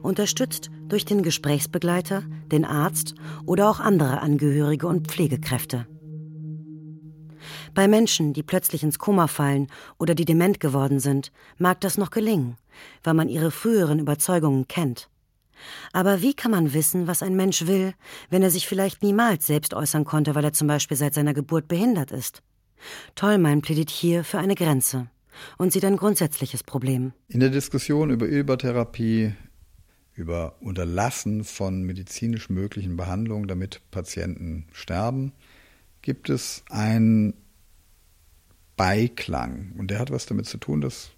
[0.01, 5.87] unterstützt durch den Gesprächsbegleiter, den Arzt oder auch andere Angehörige und Pflegekräfte.
[7.77, 9.67] Bei Menschen, die plötzlich ins Koma fallen
[9.99, 12.57] oder die dement geworden sind, mag das noch gelingen,
[13.03, 15.11] weil man ihre früheren Überzeugungen kennt.
[15.93, 17.93] Aber wie kann man wissen, was ein Mensch will,
[18.31, 21.67] wenn er sich vielleicht niemals selbst äußern konnte, weil er zum Beispiel seit seiner Geburt
[21.67, 22.41] behindert ist?
[23.13, 25.11] Tollmein plädiert hier für eine Grenze
[25.59, 27.13] und sieht ein grundsätzliches Problem.
[27.27, 29.35] In der Diskussion über Übertherapie,
[30.15, 35.33] über Unterlassen von medizinisch möglichen Behandlungen, damit Patienten sterben,
[36.01, 37.35] gibt es ein
[38.77, 39.73] Beiklang.
[39.77, 41.09] Und der hat was damit zu tun, dass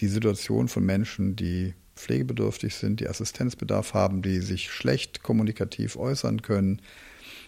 [0.00, 6.42] die Situation von Menschen, die pflegebedürftig sind, die Assistenzbedarf haben, die sich schlecht kommunikativ äußern
[6.42, 6.80] können,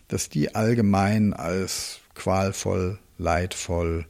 [0.08, 4.06] dass die allgemein als qualvoll, leidvoll,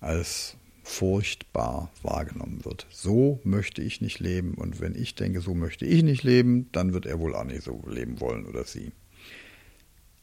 [0.00, 2.86] als furchtbar wahrgenommen wird.
[2.90, 4.54] So möchte ich nicht leben.
[4.54, 7.62] Und wenn ich denke, so möchte ich nicht leben, dann wird er wohl auch nicht
[7.62, 8.92] so leben wollen oder sie.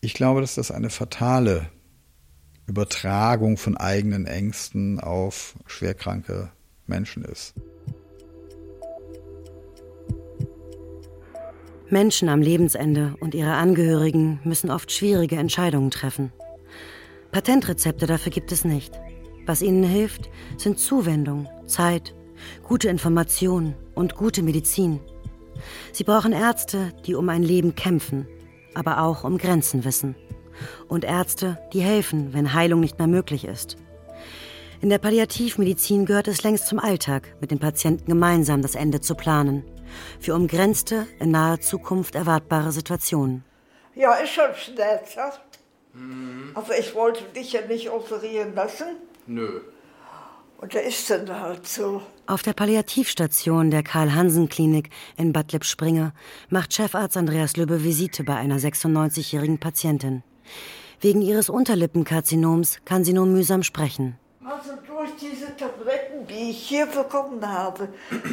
[0.02, 1.70] Ich glaube, dass das eine fatale
[2.72, 6.52] Übertragung von eigenen Ängsten auf schwerkranke
[6.88, 7.54] Menschen ist.
[11.90, 16.32] Menschen am Lebensende und ihre Angehörigen müssen oft schwierige Entscheidungen treffen.
[17.34, 18.98] Patentrezepte dafür gibt es nicht.
[19.46, 22.16] Was ihnen hilft, sind Zuwendung, Zeit,
[22.64, 25.02] gute Information und gute Medizin.
[25.92, 28.28] Sie brauchen Ärzte, die um ein Leben kämpfen,
[28.76, 30.16] aber auch um Grenzen wissen.
[30.88, 33.78] Und Ärzte, die helfen, wenn Heilung nicht mehr möglich ist.
[34.82, 39.14] In der Palliativmedizin gehört es längst zum Alltag, mit den Patienten gemeinsam das Ende zu
[39.14, 39.64] planen.
[40.20, 43.44] Für umgrenzte, in naher Zukunft erwartbare Situationen.
[43.94, 45.42] Ja, ist schon schmerzhaft.
[45.94, 46.52] Mhm.
[46.56, 48.88] Also ich wollte dich ja nicht operieren lassen.
[49.28, 49.62] Nö.
[50.58, 52.02] Und der ist dann halt so.
[52.28, 56.14] Auf der Palliativstation der Karl-Hansen-Klinik in Bad Lippspringe
[56.50, 60.24] macht Chefarzt Andreas Löbe Visite bei einer 96-jährigen Patientin.
[61.00, 64.18] Wegen ihres Unterlippenkarzinoms kann sie nur mühsam sprechen.
[64.44, 67.90] Also durch diese Tabletten, die ich hier bekommen habe,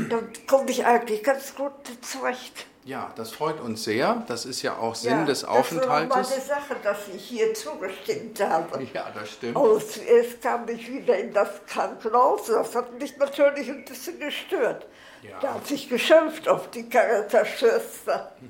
[0.08, 2.66] dann komme ich eigentlich ganz gut zurecht.
[2.88, 4.24] Ja, das freut uns sehr.
[4.28, 6.08] Das ist ja auch Sinn ja, des Aufenthaltes.
[6.08, 8.82] Das war meine Sache, dass ich hier zugestimmt habe.
[8.94, 9.56] Ja, das stimmt.
[9.56, 12.46] Und zuerst kam ich wieder in das Krankenhaus.
[12.46, 14.86] Das hat mich natürlich ein bisschen gestört.
[15.22, 15.38] Ja.
[15.40, 18.32] Da hat sich geschimpft auf die Caritas-Schwester.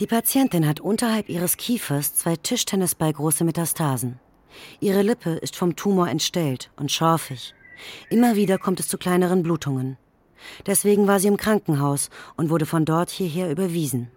[0.00, 4.20] Die Patientin hat unterhalb ihres Kiefers zwei Tischtennisballgroße Metastasen.
[4.78, 7.52] Ihre Lippe ist vom Tumor entstellt und schorfig.
[8.08, 9.96] Immer wieder kommt es zu kleineren Blutungen.
[10.66, 14.08] Deswegen war sie im Krankenhaus und wurde von dort hierher überwiesen.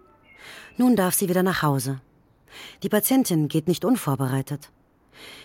[0.76, 2.00] Nun darf sie wieder nach Hause.
[2.84, 4.70] Die Patientin geht nicht unvorbereitet.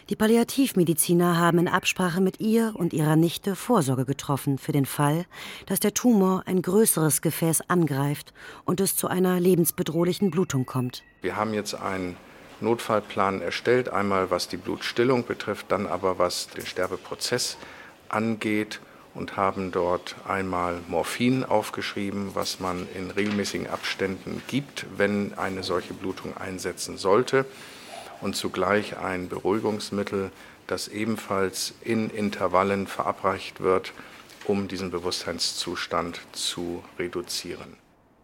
[0.09, 5.25] Die Palliativmediziner haben in Absprache mit ihr und ihrer Nichte Vorsorge getroffen für den Fall,
[5.65, 8.33] dass der Tumor ein größeres Gefäß angreift
[8.63, 11.03] und es zu einer lebensbedrohlichen Blutung kommt.
[11.21, 12.15] Wir haben jetzt einen
[12.61, 17.57] Notfallplan erstellt, einmal was die Blutstillung betrifft, dann aber was den Sterbeprozess
[18.07, 18.79] angeht
[19.13, 25.93] und haben dort einmal Morphin aufgeschrieben, was man in regelmäßigen Abständen gibt, wenn eine solche
[25.93, 27.45] Blutung einsetzen sollte,
[28.21, 30.31] und zugleich ein Beruhigungsmittel,
[30.67, 33.93] das ebenfalls in Intervallen verabreicht wird,
[34.45, 37.77] um diesen Bewusstseinszustand zu reduzieren.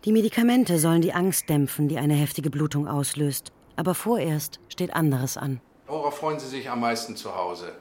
[0.05, 3.51] Die Medikamente sollen die Angst dämpfen, die eine heftige Blutung auslöst.
[3.75, 5.61] Aber vorerst steht anderes an.
[5.87, 7.73] Worauf freuen Sie sich am meisten zu Hause?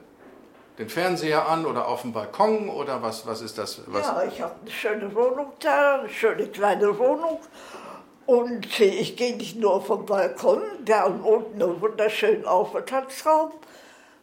[0.79, 3.81] den Fernseher an oder auf dem Balkon oder was, was ist das?
[3.87, 4.07] Was?
[4.07, 7.39] Ja, ich habe eine schöne Wohnung da, eine schöne kleine Wohnung.
[8.25, 13.51] Und ich gehe nicht nur vom Balkon, haben unten einen wunderschönen Aufenthaltsraum.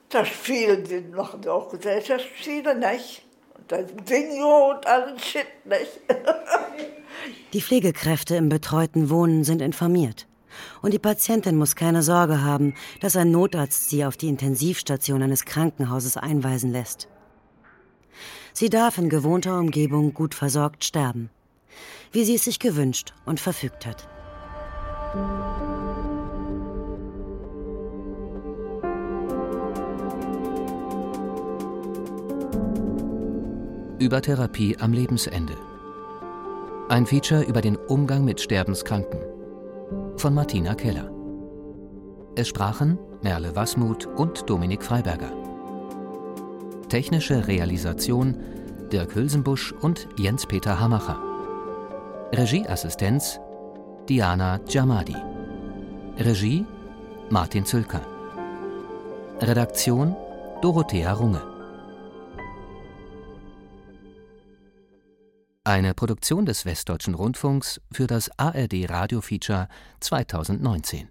[0.09, 3.23] Da spielen die, machen auch Gesellschaftsspiele, nicht?
[3.57, 6.01] Und dann Bingo und allen Shit, nicht?
[7.53, 10.27] die Pflegekräfte im betreuten Wohnen sind informiert.
[10.83, 15.45] Und die Patientin muss keine Sorge haben, dass ein Notarzt sie auf die Intensivstation eines
[15.45, 17.09] Krankenhauses einweisen lässt.
[18.53, 21.31] Sie darf in gewohnter Umgebung gut versorgt sterben,
[22.13, 24.09] wie sie es sich gewünscht und verfügt hat.
[33.99, 35.57] Über Therapie am Lebensende.
[36.89, 39.21] Ein Feature über den Umgang mit Sterbenskranken
[40.17, 41.11] von Martina Keller.
[42.35, 45.33] Es sprachen Merle Wasmuth und Dominik Freiberger.
[46.89, 48.37] Technische Realisation
[48.91, 51.30] Dirk Hülsenbusch und Jens-Peter Hamacher.
[52.33, 53.41] Regieassistenz
[54.09, 55.17] Diana Jamadi.
[56.17, 56.65] Regie
[57.29, 58.07] Martin Zülker.
[59.41, 60.15] Redaktion
[60.63, 61.43] Dorothea Runge.
[65.65, 69.67] Eine Produktion des Westdeutschen Rundfunks für das ARD Radio Feature
[69.99, 71.09] 2019.